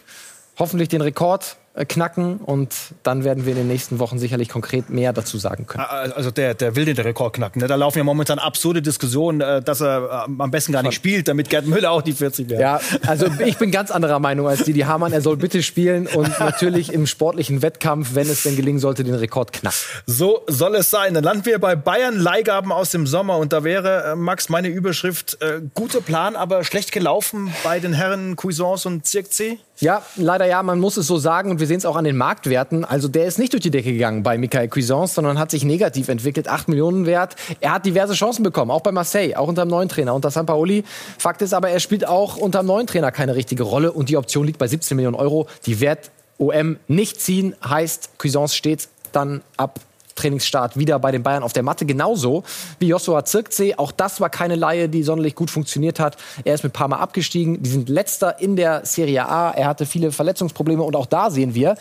Hoffentlich 0.58 0.89
den 0.89 1.01
Rekord 1.01 1.58
knacken 1.83 2.38
und 2.38 2.73
dann 3.03 3.25
werden 3.25 3.45
wir 3.45 3.51
in 3.51 3.57
den 3.57 3.67
nächsten 3.67 3.99
Wochen 3.99 4.17
sicherlich 4.17 4.47
konkret 4.47 4.89
mehr 4.89 5.11
dazu 5.11 5.38
sagen 5.38 5.67
können. 5.67 5.83
Ah, 5.83 6.09
also 6.15 6.31
der, 6.31 6.53
der 6.53 6.77
will 6.77 6.85
den 6.85 6.97
Rekord 6.97 7.33
knacken. 7.33 7.61
Ne? 7.61 7.67
Da 7.67 7.75
laufen 7.75 7.97
ja 7.97 8.05
momentan 8.05 8.39
absurde 8.39 8.81
Diskussionen, 8.81 9.41
äh, 9.41 9.61
dass 9.61 9.81
er 9.81 10.27
äh, 10.29 10.41
am 10.41 10.51
besten 10.51 10.71
gar 10.71 10.83
nicht 10.83 10.95
spielt, 10.95 11.27
damit 11.27 11.49
Gerd 11.49 11.67
Müller 11.67 11.91
auch 11.91 12.01
die 12.01 12.13
40 12.13 12.49
wird. 12.49 12.61
Ja, 12.61 12.79
also 13.05 13.27
ich 13.45 13.57
bin 13.57 13.71
ganz 13.71 13.91
anderer 13.91 14.19
Meinung 14.19 14.47
als 14.47 14.63
Didi 14.63 14.81
Hamann. 14.81 15.11
Er 15.11 15.19
soll 15.19 15.35
bitte 15.35 15.61
spielen 15.63 16.07
und 16.07 16.39
natürlich 16.39 16.93
im 16.93 17.07
sportlichen 17.07 17.61
Wettkampf, 17.61 18.15
wenn 18.15 18.29
es 18.29 18.43
denn 18.43 18.55
gelingen 18.55 18.79
sollte, 18.79 19.03
den 19.03 19.15
Rekord 19.15 19.51
knacken. 19.51 19.77
So 20.05 20.43
soll 20.47 20.75
es 20.75 20.89
sein. 20.89 21.13
Dann 21.13 21.25
landen 21.25 21.45
wir 21.45 21.59
bei 21.59 21.75
Bayern 21.75 22.17
Leihgaben 22.17 22.71
aus 22.71 22.91
dem 22.91 23.05
Sommer 23.05 23.38
und 23.38 23.51
da 23.51 23.65
wäre, 23.65 24.15
Max, 24.15 24.47
meine 24.47 24.69
Überschrift, 24.69 25.41
äh, 25.41 25.59
guter 25.73 25.99
Plan, 25.99 26.38
aber 26.38 26.63
schlecht 26.63 26.93
gelaufen 26.93 27.53
bei 27.63 27.81
den 27.81 27.91
Herren 27.91 28.38
Cuisance 28.38 28.88
und 28.88 29.05
Zirkzee? 29.05 29.59
Ja, 29.77 30.03
leider 30.15 30.45
ja, 30.45 30.63
man 30.63 30.79
muss 30.79 30.95
es 30.95 31.05
so 31.05 31.17
sagen 31.17 31.51
und 31.51 31.59
wir 31.59 31.67
sehen 31.67 31.77
es 31.77 31.85
auch 31.85 31.97
an 31.97 32.05
den 32.05 32.15
Marktwerten. 32.15 32.85
Also 32.85 33.09
der 33.09 33.25
ist 33.25 33.38
nicht 33.38 33.51
durch 33.51 33.61
die 33.61 33.71
Decke 33.71 33.91
gegangen 33.91 34.23
bei 34.23 34.38
Michael 34.38 34.69
Cuisance, 34.69 35.15
sondern 35.15 35.38
hat 35.38 35.51
sich 35.51 35.65
negativ 35.65 36.07
entwickelt, 36.07 36.47
8 36.47 36.69
Millionen 36.69 37.05
wert. 37.05 37.35
Er 37.59 37.73
hat 37.73 37.85
diverse 37.85 38.13
Chancen 38.13 38.43
bekommen, 38.43 38.71
auch 38.71 38.81
bei 38.81 38.93
Marseille, 38.93 39.35
auch 39.35 39.49
unter 39.49 39.65
dem 39.65 39.69
neuen 39.69 39.89
Trainer, 39.89 40.15
unter 40.15 40.31
San 40.31 40.45
Paoli. 40.45 40.85
Fakt 41.17 41.41
ist 41.41 41.53
aber, 41.53 41.69
er 41.69 41.81
spielt 41.81 42.07
auch 42.07 42.38
unter 42.38 42.59
dem 42.59 42.67
neuen 42.67 42.88
Trainer 42.88 43.11
keine 43.11 43.35
richtige 43.35 43.63
Rolle 43.63 43.91
und 43.91 44.07
die 44.07 44.15
Option 44.15 44.45
liegt 44.45 44.59
bei 44.59 44.67
17 44.67 44.95
Millionen 44.95 45.15
Euro. 45.15 45.47
Die 45.65 45.81
Wert 45.81 46.09
OM 46.38 46.77
nicht 46.88 47.19
ziehen, 47.19 47.53
heißt, 47.63 48.17
Cuisance 48.17 48.55
steht 48.55 48.88
dann 49.11 49.41
ab 49.57 49.79
Trainingsstart 50.15 50.78
wieder 50.78 50.97
bei 50.99 51.12
den 51.12 51.23
Bayern 51.23 51.43
auf 51.43 51.54
der 51.54 51.63
Matte. 51.63 51.86
Genauso 51.86 52.43
wie 52.80 52.88
Joshua 52.88 53.25
Zirkzee. 53.25 53.75
Auch 53.75 53.91
das 53.91 54.21
war 54.21 54.30
keine 54.30 54.56
Laie, 54.56 54.89
die 54.89 55.04
sonderlich 55.04 55.36
gut 55.36 55.51
funktioniert 55.51 55.99
hat. 55.99 56.17
Er 56.43 56.56
ist 56.56 56.63
mit 56.63 56.73
Parma 56.73 56.97
abgestiegen. 56.97 57.62
Die 57.62 57.69
sind 57.69 57.89
letzter 57.89 58.39
in 58.39 58.56
der 58.56 58.86
Serie 58.86 59.28
A. 59.28 59.51
Er 59.51 59.67
hatte 59.67 59.86
viele 59.86 60.12
Verletzungsprobleme 60.12 60.84
und 60.84 60.95
auch 60.95 61.06
da 61.06 61.30
sehen 61.30 61.54
wir, 61.54 61.75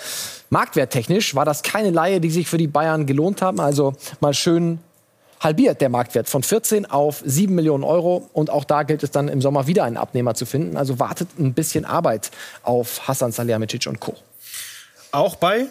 marktwerttechnisch 0.51 1.35
war 1.35 1.44
das 1.44 1.62
keine 1.62 1.90
Laie, 1.90 2.20
die 2.20 2.31
sich 2.31 2.49
für 2.49 2.59
die 2.59 2.66
Bayern 2.66 3.07
gelohnt 3.07 3.40
haben. 3.40 3.61
Also 3.61 3.94
mal 4.20 4.35
schön 4.35 4.81
halbiert 5.40 5.81
der 5.81 5.90
Marktwert 5.90 6.29
von 6.29 6.42
14 6.42 6.87
auf 6.87 7.23
7 7.25 7.55
Millionen 7.55 7.85
Euro. 7.85 8.29
Und 8.33 8.51
auch 8.51 8.64
da 8.64 8.83
gilt 8.83 9.03
es 9.03 9.11
dann 9.11 9.29
im 9.29 9.40
Sommer 9.40 9.66
wieder 9.66 9.85
einen 9.85 9.97
Abnehmer 9.97 10.35
zu 10.35 10.47
finden. 10.47 10.77
Also 10.77 10.99
wartet 10.99 11.29
ein 11.38 11.53
bisschen 11.55 11.85
Arbeit 11.85 12.31
auf 12.62 13.07
Hassan 13.07 13.31
Salihamidzic 13.31 13.87
und 13.87 14.01
Co. 14.01 14.14
Auch 15.12 15.37
bei 15.37 15.66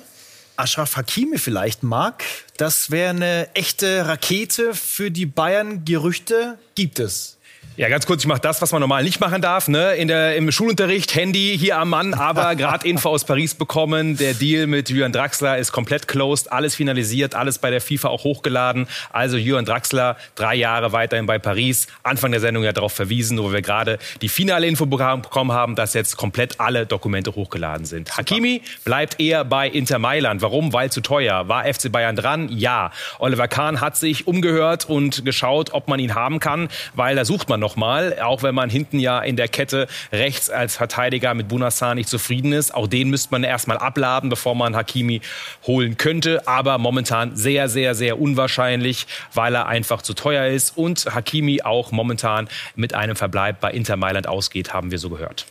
Ashraf 0.63 0.95
Hakimi 0.95 1.37
vielleicht 1.39 1.83
mag. 1.83 2.23
Das 2.55 2.89
wäre 2.89 3.09
eine 3.09 3.53
echte 3.53 4.07
Rakete 4.07 4.73
für 4.73 5.11
die 5.11 5.25
Bayern. 5.25 5.83
Gerüchte 5.83 6.57
gibt 6.75 6.99
es. 6.99 7.37
Ja, 7.75 7.89
ganz 7.89 8.05
kurz, 8.05 8.21
ich 8.21 8.27
mache 8.27 8.39
das, 8.39 8.61
was 8.61 8.71
man 8.71 8.81
normal 8.81 9.03
nicht 9.03 9.19
machen 9.19 9.41
darf. 9.41 9.67
Ne? 9.67 9.95
In 9.95 10.07
der, 10.07 10.35
Im 10.35 10.51
Schulunterricht, 10.51 11.15
Handy 11.15 11.57
hier 11.59 11.79
am 11.79 11.89
Mann, 11.89 12.13
aber 12.13 12.53
gerade 12.55 12.87
Info 12.87 13.09
aus 13.09 13.25
Paris 13.25 13.55
bekommen. 13.55 14.15
Der 14.15 14.35
Deal 14.35 14.67
mit 14.67 14.91
Jürgen 14.91 15.11
Draxler 15.11 15.57
ist 15.57 15.71
komplett 15.71 16.07
closed, 16.07 16.51
alles 16.51 16.75
finalisiert, 16.75 17.33
alles 17.33 17.57
bei 17.57 17.71
der 17.71 17.81
FIFA 17.81 18.09
auch 18.09 18.25
hochgeladen. 18.25 18.85
Also 19.11 19.37
Jürgen 19.37 19.65
Draxler, 19.65 20.17
drei 20.35 20.53
Jahre 20.53 20.91
weiterhin 20.91 21.25
bei 21.25 21.39
Paris. 21.39 21.87
Anfang 22.03 22.29
der 22.29 22.41
Sendung 22.41 22.63
ja 22.63 22.73
darauf 22.73 22.93
verwiesen, 22.93 23.39
wo 23.41 23.51
wir 23.51 23.63
gerade 23.63 23.97
die 24.21 24.29
finale 24.29 24.67
Info 24.67 24.85
bekommen 24.85 25.51
haben, 25.51 25.75
dass 25.75 25.95
jetzt 25.95 26.15
komplett 26.15 26.59
alle 26.59 26.85
Dokumente 26.85 27.33
hochgeladen 27.33 27.87
sind. 27.87 28.09
Super. 28.09 28.19
Hakimi 28.19 28.61
bleibt 28.85 29.19
eher 29.19 29.45
bei 29.45 29.67
Inter 29.67 29.97
Mailand. 29.97 30.43
Warum? 30.43 30.73
Weil 30.73 30.91
zu 30.91 31.01
teuer. 31.01 31.47
War 31.47 31.65
FC 31.65 31.91
Bayern 31.91 32.15
dran? 32.15 32.49
Ja. 32.49 32.91
Oliver 33.17 33.47
Kahn 33.47 33.81
hat 33.81 33.97
sich 33.97 34.27
umgehört 34.27 34.87
und 34.87 35.25
geschaut, 35.25 35.73
ob 35.73 35.87
man 35.87 35.99
ihn 35.99 36.13
haben 36.13 36.39
kann, 36.39 36.69
weil 36.93 37.15
da 37.15 37.25
sucht 37.25 37.49
man 37.49 37.52
nochmal, 37.57 38.19
auch 38.19 38.43
wenn 38.43 38.55
man 38.55 38.69
hinten 38.69 38.99
ja 38.99 39.19
in 39.19 39.35
der 39.35 39.47
Kette 39.47 39.87
rechts 40.11 40.49
als 40.49 40.75
Verteidiger 40.75 41.33
mit 41.33 41.47
Bunassar 41.47 41.95
nicht 41.95 42.09
zufrieden 42.09 42.53
ist. 42.53 42.73
Auch 42.73 42.87
den 42.87 43.09
müsste 43.09 43.29
man 43.31 43.43
erstmal 43.43 43.77
abladen, 43.77 44.29
bevor 44.29 44.55
man 44.55 44.75
Hakimi 44.75 45.21
holen 45.65 45.97
könnte. 45.97 46.47
Aber 46.47 46.77
momentan 46.77 47.35
sehr, 47.35 47.69
sehr, 47.69 47.95
sehr 47.95 48.19
unwahrscheinlich, 48.19 49.07
weil 49.33 49.55
er 49.55 49.67
einfach 49.67 50.01
zu 50.01 50.13
teuer 50.13 50.47
ist 50.47 50.77
und 50.77 51.05
Hakimi 51.13 51.61
auch 51.61 51.91
momentan 51.91 52.47
mit 52.75 52.93
einem 52.93 53.15
Verbleib 53.15 53.59
bei 53.59 53.71
Inter 53.71 53.97
Mailand 53.97 54.27
ausgeht, 54.27 54.73
haben 54.73 54.91
wir 54.91 54.99
so 54.99 55.09
gehört. 55.09 55.45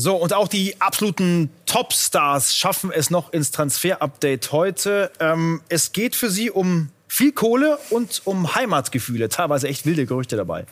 So, 0.00 0.14
und 0.14 0.32
auch 0.32 0.46
die 0.46 0.80
absoluten 0.80 1.50
Topstars 1.66 2.56
schaffen 2.56 2.92
es 2.94 3.10
noch 3.10 3.32
ins 3.32 3.50
Transfer-Update 3.50 4.52
heute. 4.52 5.10
Ähm, 5.18 5.60
es 5.68 5.92
geht 5.92 6.14
für 6.14 6.30
sie 6.30 6.52
um 6.52 6.90
viel 7.08 7.32
Kohle 7.32 7.78
und 7.90 8.22
um 8.24 8.54
Heimatgefühle. 8.54 9.28
Teilweise 9.28 9.66
echt 9.66 9.86
wilde 9.86 10.06
Gerüchte 10.06 10.36
dabei. 10.36 10.66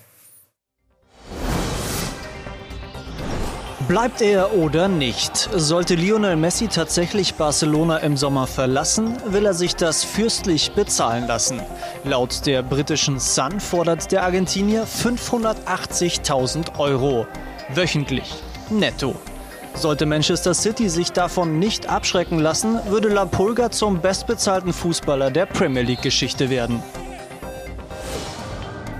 Bleibt 3.88 4.20
er 4.20 4.53
oder 4.53 4.88
nicht? 4.88 5.49
Sollte 5.55 5.94
Lionel 5.94 6.35
Messi 6.35 6.66
tatsächlich 6.66 7.35
Barcelona 7.35 7.99
im 7.99 8.16
Sommer 8.16 8.49
verlassen, 8.49 9.16
will 9.27 9.46
er 9.46 9.55
sich 9.55 9.77
das 9.77 10.03
fürstlich 10.03 10.72
bezahlen 10.72 11.29
lassen. 11.29 11.61
Laut 12.03 12.46
der 12.46 12.64
britischen 12.64 13.20
Sun 13.20 13.61
fordert 13.61 14.11
der 14.11 14.25
Argentinier 14.25 14.85
580.000 14.88 16.79
Euro. 16.79 17.29
Wöchentlich. 17.75 18.35
Netto. 18.70 19.14
Sollte 19.75 20.05
Manchester 20.05 20.55
City 20.55 20.88
sich 20.88 21.12
davon 21.12 21.61
nicht 21.61 21.88
abschrecken 21.88 22.40
lassen, 22.40 22.81
würde 22.88 23.09
La 23.09 23.25
Pulga 23.25 23.70
zum 23.70 24.01
bestbezahlten 24.01 24.72
Fußballer 24.72 25.31
der 25.31 25.46
Premier 25.46 25.83
League-Geschichte 25.83 26.51
werden. 26.51 26.83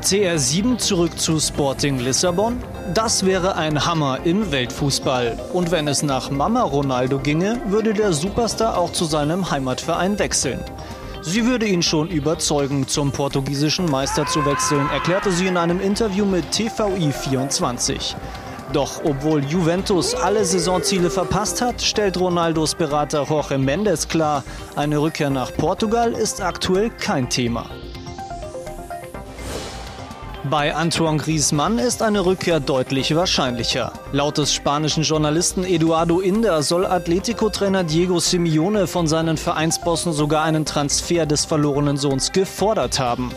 CR7 0.07 0.79
zurück 0.79 1.19
zu 1.19 1.40
Sporting 1.40 1.99
Lissabon? 1.99 2.62
Das 2.95 3.27
wäre 3.27 3.57
ein 3.57 3.87
Hammer 3.87 4.21
im 4.23 4.53
Weltfußball. 4.53 5.37
Und 5.53 5.73
wenn 5.73 5.88
es 5.88 6.05
nach 6.05 6.31
Mama 6.31 6.62
Ronaldo 6.62 7.19
ginge, 7.19 7.61
würde 7.66 7.92
der 7.92 8.12
Superstar 8.12 8.79
auch 8.79 8.92
zu 8.92 9.05
seinem 9.05 9.51
Heimatverein 9.51 10.16
wechseln. 10.21 10.61
Sie 11.23 11.45
würde 11.45 11.66
ihn 11.66 11.83
schon 11.83 12.07
überzeugen, 12.07 12.87
zum 12.87 13.11
portugiesischen 13.11 13.90
Meister 13.90 14.25
zu 14.27 14.47
wechseln, 14.47 14.88
erklärte 14.92 15.33
sie 15.33 15.49
in 15.49 15.57
einem 15.57 15.81
Interview 15.81 16.25
mit 16.25 16.53
TVI 16.53 17.11
24. 17.11 18.14
Doch 18.73 19.01
obwohl 19.03 19.42
Juventus 19.42 20.14
alle 20.14 20.45
Saisonziele 20.45 21.11
verpasst 21.11 21.61
hat, 21.61 21.83
stellt 21.83 22.16
Ronaldos 22.16 22.77
Berater 22.77 23.25
Jorge 23.29 23.59
Mendes 23.59 24.07
klar, 24.07 24.45
eine 24.77 24.99
Rückkehr 24.99 25.31
nach 25.31 25.53
Portugal 25.53 26.12
ist 26.12 26.40
aktuell 26.40 26.90
kein 26.90 27.29
Thema. 27.29 27.69
Bei 30.50 30.74
Antoine 30.74 31.16
Griezmann 31.16 31.78
ist 31.78 32.02
eine 32.02 32.24
Rückkehr 32.24 32.61
deutlich 32.61 33.16
wahrscheinlicher. 33.16 33.92
Laut 34.12 34.38
des 34.38 34.54
spanischen 34.54 35.02
Journalisten 35.02 35.64
Eduardo 35.64 36.20
Inder 36.20 36.62
soll 36.62 36.87
Atletico-Trainer 36.87 37.82
Diego 37.82 38.20
Simeone 38.20 38.87
von 38.87 39.09
seinen 39.09 39.38
Vereinsbossen 39.38 40.12
sogar 40.12 40.44
einen 40.44 40.64
Transfer 40.64 41.26
des 41.26 41.44
verlorenen 41.44 41.96
Sohns 41.96 42.30
gefordert 42.30 43.00
haben. 43.00 43.32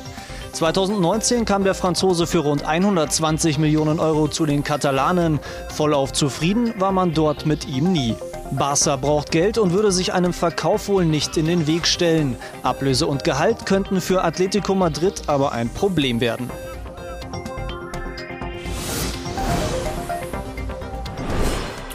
2019 0.52 1.46
kam 1.46 1.64
der 1.64 1.74
Franzose 1.74 2.28
für 2.28 2.40
rund 2.40 2.66
120 2.66 3.58
Millionen 3.58 4.00
Euro 4.00 4.28
zu 4.28 4.46
den 4.46 4.64
Katalanen. 4.64 5.40
Vollauf 5.70 6.14
zufrieden 6.14 6.74
war 6.78 6.92
man 6.92 7.14
dort 7.14 7.46
mit 7.46 7.68
ihm 7.68 7.92
nie. 7.92 8.14
Barca 8.52 8.98
braucht 8.98 9.32
Geld 9.32 9.58
und 9.58 9.74
würde 9.74 9.92
sich 9.92 10.14
einem 10.14 10.34
Verkauf 10.34 10.88
wohl 10.88 11.06
nicht 11.06 11.38
in 11.38 11.48
den 11.48 11.66
Weg 11.66 11.88
stellen. 11.88 12.36
Ablöse 12.62 13.08
und 13.08 13.24
Gehalt 13.24 13.66
könnten 13.66 14.00
für 14.00 14.24
Atletico 14.24 14.76
Madrid 14.76 15.24
aber 15.28 15.54
ein 15.54 15.70
Problem 15.70 16.20
werden. 16.20 16.52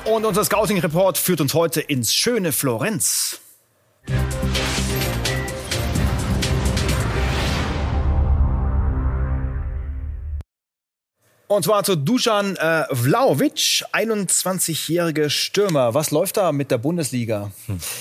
Und 0.04 0.26
unser 0.26 0.44
Scouting-Report 0.44 1.16
führt 1.16 1.40
uns 1.40 1.54
heute 1.54 1.80
ins 1.80 2.12
schöne 2.12 2.52
Florenz. 2.52 3.40
Und 11.46 11.64
zwar 11.64 11.84
zu 11.84 11.96
Dusan 11.96 12.56
äh, 12.56 12.84
Vlaovic, 12.90 13.84
21-jährige 13.92 15.30
Stürmer. 15.30 15.94
Was 15.94 16.10
läuft 16.10 16.36
da 16.36 16.52
mit 16.52 16.70
der 16.70 16.78
Bundesliga? 16.78 17.50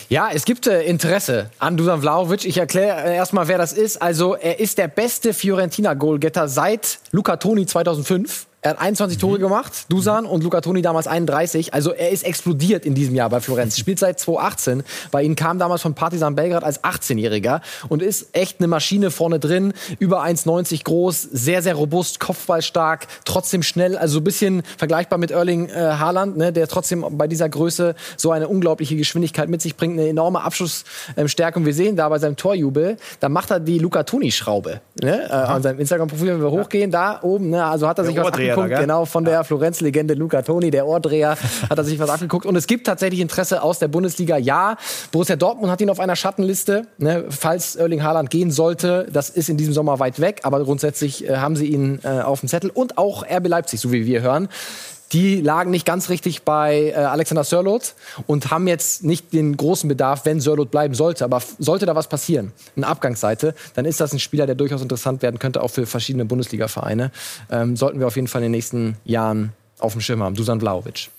Ja, 0.10 0.30
es 0.34 0.44
gibt 0.44 0.68
äh, 0.68 0.84
Interesse 0.84 1.52
an 1.60 1.78
Dusan 1.78 2.02
Vlaovic. 2.02 2.44
Ich 2.44 2.58
erkläre 2.58 3.02
äh, 3.04 3.16
erstmal, 3.16 3.48
wer 3.48 3.58
das 3.58 3.72
ist. 3.72 4.02
Also, 4.02 4.36
er 4.36 4.60
ist 4.60 4.78
der 4.78 4.90
beste 4.90 5.34
Fiorentina-Goalgetter 5.34 6.50
seit 6.50 7.00
Luca 7.12 7.38
Toni 7.38 7.66
2005. 7.66 8.48
Er 8.64 8.72
hat 8.72 8.80
21 8.80 9.18
Tore 9.18 9.40
gemacht, 9.40 9.74
Dusan 9.90 10.26
und 10.26 10.42
Luca 10.42 10.62
Toni 10.62 10.82
damals 10.82 11.06
31. 11.06 11.74
Also 11.74 11.92
er 11.92 12.12
ist 12.12 12.24
explodiert 12.24 12.86
in 12.86 12.96
diesem 12.96 13.14
Jahr 13.14 13.30
bei 13.30 13.42
Florenz. 13.42 13.78
Spielt 13.78 14.00
seit 14.00 14.22
2018. 14.22 14.84
Bei 15.12 15.22
ihm 15.22 15.36
kam 15.36 15.60
damals 15.60 15.82
von 15.82 15.96
Partizan 15.96 16.36
Belgrad 16.36 16.64
als 16.64 16.82
18-Jähriger 16.82 17.60
und 17.90 18.02
ist 18.02 18.30
echt 18.32 18.62
eine 18.62 18.70
Maschine 18.70 19.12
vorne 19.12 19.40
drin. 19.40 19.74
Über 20.00 20.24
1,90 20.24 20.86
groß, 20.86 21.24
sehr, 21.24 21.62
sehr 21.62 21.76
robust, 21.76 22.22
kopfballstark, 22.22 23.08
trotzdem 23.26 23.64
schnell. 23.64 23.98
Also 23.98 24.14
so 24.14 24.20
ein 24.22 24.24
bisschen 24.24 24.64
vergleichbar 24.78 25.20
mit 25.20 25.32
Erling 25.32 25.68
äh, 25.68 25.74
Haaland, 25.74 26.38
ne, 26.38 26.54
der 26.54 26.70
trotzdem 26.70 27.06
bei 27.12 27.28
dieser 27.28 27.50
Größe 27.50 27.96
so 28.16 28.32
eine 28.32 28.48
unglaubliche 28.48 28.96
Geschwindigkeit 28.96 29.50
mit 29.50 29.62
sich 29.62 29.76
bringt, 29.76 30.00
eine 30.00 30.08
enorme 30.08 30.42
Abschussstärke. 30.42 31.60
Und 31.60 31.66
wir 31.66 31.74
sehen 31.74 31.98
da 31.98 32.08
bei 32.08 32.18
seinem 32.18 32.38
Torjubel, 32.38 32.96
da 33.20 33.28
macht 33.28 33.52
er 33.52 33.60
die 33.60 33.78
Luca 33.78 34.04
Toni-Schraube. 34.04 34.80
Ne? 35.02 35.28
Äh, 35.30 35.34
an 35.34 35.62
seinem 35.62 35.82
Instagram-Profil, 35.82 36.28
wenn 36.28 36.42
wir 36.42 36.52
hochgehen, 36.52 36.92
da 36.92 37.20
oben, 37.24 37.50
ne, 37.50 37.66
also 37.66 37.90
hat 37.90 37.98
er 37.98 38.06
sich 38.06 38.16
was 38.16 38.32
abgeguckt, 38.54 38.82
genau, 38.82 39.06
von 39.06 39.26
der 39.26 39.44
Florenz-Legende 39.44 40.14
Luca 40.14 40.42
Toni, 40.42 40.72
der 40.72 40.88
Ohrdreher, 40.88 41.38
hat 41.70 41.78
er 41.78 41.84
sich 41.84 42.00
was 42.00 42.10
abgeguckt. 42.10 42.46
Und 42.46 42.56
es 42.56 42.68
gibt 42.68 42.86
tatsächlich 42.86 43.20
Interesse 43.20 43.62
aus 43.62 43.80
der 43.80 43.88
Bundesliga. 43.88 44.38
Ja, 44.38 44.78
Borussia 45.12 45.36
Dortmund 45.36 45.72
hat 45.72 45.82
ihn 45.82 45.90
auf 45.90 46.00
einer 46.00 46.16
Schattenliste, 46.16 46.88
ne, 46.98 47.26
falls 47.30 47.76
Erling 47.76 48.04
Haaland 48.04 48.30
gehen 48.30 48.52
sollte. 48.52 49.08
Das 49.12 49.30
ist 49.30 49.50
in 49.50 49.58
diesem 49.58 49.74
Sommer 49.74 50.00
weit 50.00 50.20
weg, 50.20 50.42
aber 50.44 50.64
grundsätzlich 50.64 51.28
äh, 51.28 51.38
haben 51.38 51.56
sie 51.56 51.68
ihn 51.68 52.00
äh, 52.04 52.22
auf 52.22 52.40
dem 52.40 52.50
Zettel. 52.50 52.70
Und 52.70 52.98
auch 52.98 53.24
RB 53.24 53.48
Leipzig, 53.48 53.80
so 53.80 53.92
wie 53.92 54.06
wir 54.06 54.22
hören 54.22 54.50
die 55.14 55.42
lagen 55.42 55.72
nicht 55.72 55.86
ganz 55.86 56.10
richtig 56.10 56.44
bei 56.44 56.90
äh, 56.90 56.96
Alexander 56.96 57.44
Sörloth 57.44 57.94
und 58.28 58.52
haben 58.52 58.68
jetzt 58.68 59.04
nicht 59.04 59.32
den 59.32 59.56
großen 59.56 59.88
Bedarf, 59.88 60.26
wenn 60.26 60.42
Sörloth 60.42 60.72
bleiben 60.72 60.96
sollte. 60.96 61.24
Aber 61.24 61.42
sollte 61.60 61.86
da 61.86 61.96
was 61.96 62.08
passieren, 62.08 62.52
eine 62.76 62.88
Abgangsseite, 62.88 63.54
dann 63.76 63.86
ist 63.86 64.00
das 64.00 64.12
ein 64.14 64.20
Spieler, 64.20 64.46
der 64.46 64.56
durchaus 64.56 64.82
interessant 64.82 65.22
werden 65.22 65.40
könnte, 65.40 65.62
auch 65.62 65.70
für 65.70 65.86
verschiedene 65.86 66.26
Bundesliga-Vereine. 66.26 67.12
Ähm, 67.52 67.76
sollten 67.76 68.00
wir 68.00 68.08
auf 68.08 68.16
jeden 68.16 68.28
Fall 68.28 68.42
in 68.42 68.46
den 68.46 68.52
nächsten 68.52 68.98
Jahren 69.06 69.54
auf 69.80 69.94
dem 69.94 70.02
Schirm 70.02 70.24
haben. 70.24 70.36
Dusan 70.36 70.60
Vlaovic. 70.60 71.10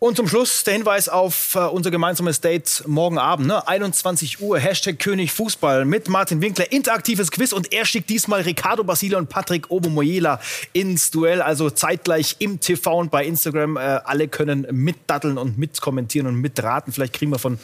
Und 0.00 0.16
zum 0.16 0.28
Schluss 0.28 0.64
der 0.64 0.74
Hinweis 0.74 1.08
auf 1.08 1.54
äh, 1.54 1.60
unser 1.60 1.90
gemeinsames 1.90 2.40
Date 2.40 2.82
morgen 2.86 3.16
Abend, 3.16 3.46
ne? 3.46 3.66
21 3.66 4.40
Uhr, 4.40 4.58
Hashtag 4.58 4.98
König 4.98 5.32
Fußball 5.32 5.84
mit 5.84 6.08
Martin 6.08 6.42
Winkler, 6.42 6.70
interaktives 6.72 7.30
Quiz 7.30 7.52
und 7.52 7.72
er 7.72 7.86
schickt 7.86 8.10
diesmal 8.10 8.42
Ricardo 8.42 8.84
Basile 8.84 9.16
und 9.16 9.28
Patrick 9.28 9.70
Obomoyela 9.70 10.40
ins 10.72 11.10
Duell, 11.10 11.40
also 11.40 11.70
zeitgleich 11.70 12.36
im 12.40 12.60
TV 12.60 12.98
und 12.98 13.10
bei 13.10 13.24
Instagram. 13.24 13.76
Äh, 13.76 13.80
alle 13.80 14.28
können 14.28 14.66
mitdatteln 14.70 15.38
und 15.38 15.58
mitkommentieren 15.58 16.26
und 16.26 16.34
mitraten. 16.36 16.92
Vielleicht 16.92 17.14
kriegen 17.14 17.30
wir 17.30 17.38
von 17.38 17.58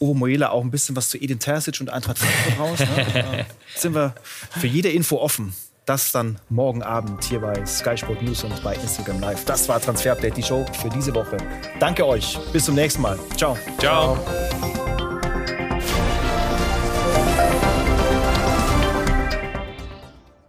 Obomoyela 0.00 0.50
auch 0.50 0.62
ein 0.62 0.70
bisschen 0.70 0.96
was 0.96 1.10
zu 1.10 1.18
Edin 1.18 1.38
Terzic 1.38 1.80
und 1.80 1.90
Eintracht 1.90 2.18
Frankfurt 2.18 2.58
raus. 2.58 2.80
Ne? 2.80 3.46
sind 3.76 3.94
wir 3.94 4.14
für 4.58 4.66
jede 4.66 4.88
Info 4.88 5.18
offen. 5.18 5.54
Das 5.86 6.12
dann 6.12 6.38
morgen 6.48 6.82
Abend 6.82 7.24
hier 7.24 7.40
bei 7.40 7.64
Sky 7.66 7.96
Sport 7.96 8.22
News 8.22 8.42
und 8.44 8.62
bei 8.62 8.74
Instagram 8.74 9.20
Live. 9.20 9.44
Das 9.44 9.68
war 9.68 9.80
Transfer 9.80 10.12
Update, 10.12 10.36
die 10.36 10.42
Show 10.42 10.64
für 10.80 10.88
diese 10.88 11.14
Woche. 11.14 11.36
Danke 11.78 12.06
euch. 12.06 12.38
Bis 12.52 12.64
zum 12.64 12.74
nächsten 12.74 13.02
Mal. 13.02 13.18
Ciao. 13.36 13.56
Ciao. 13.78 14.16
Ciao. 14.16 14.83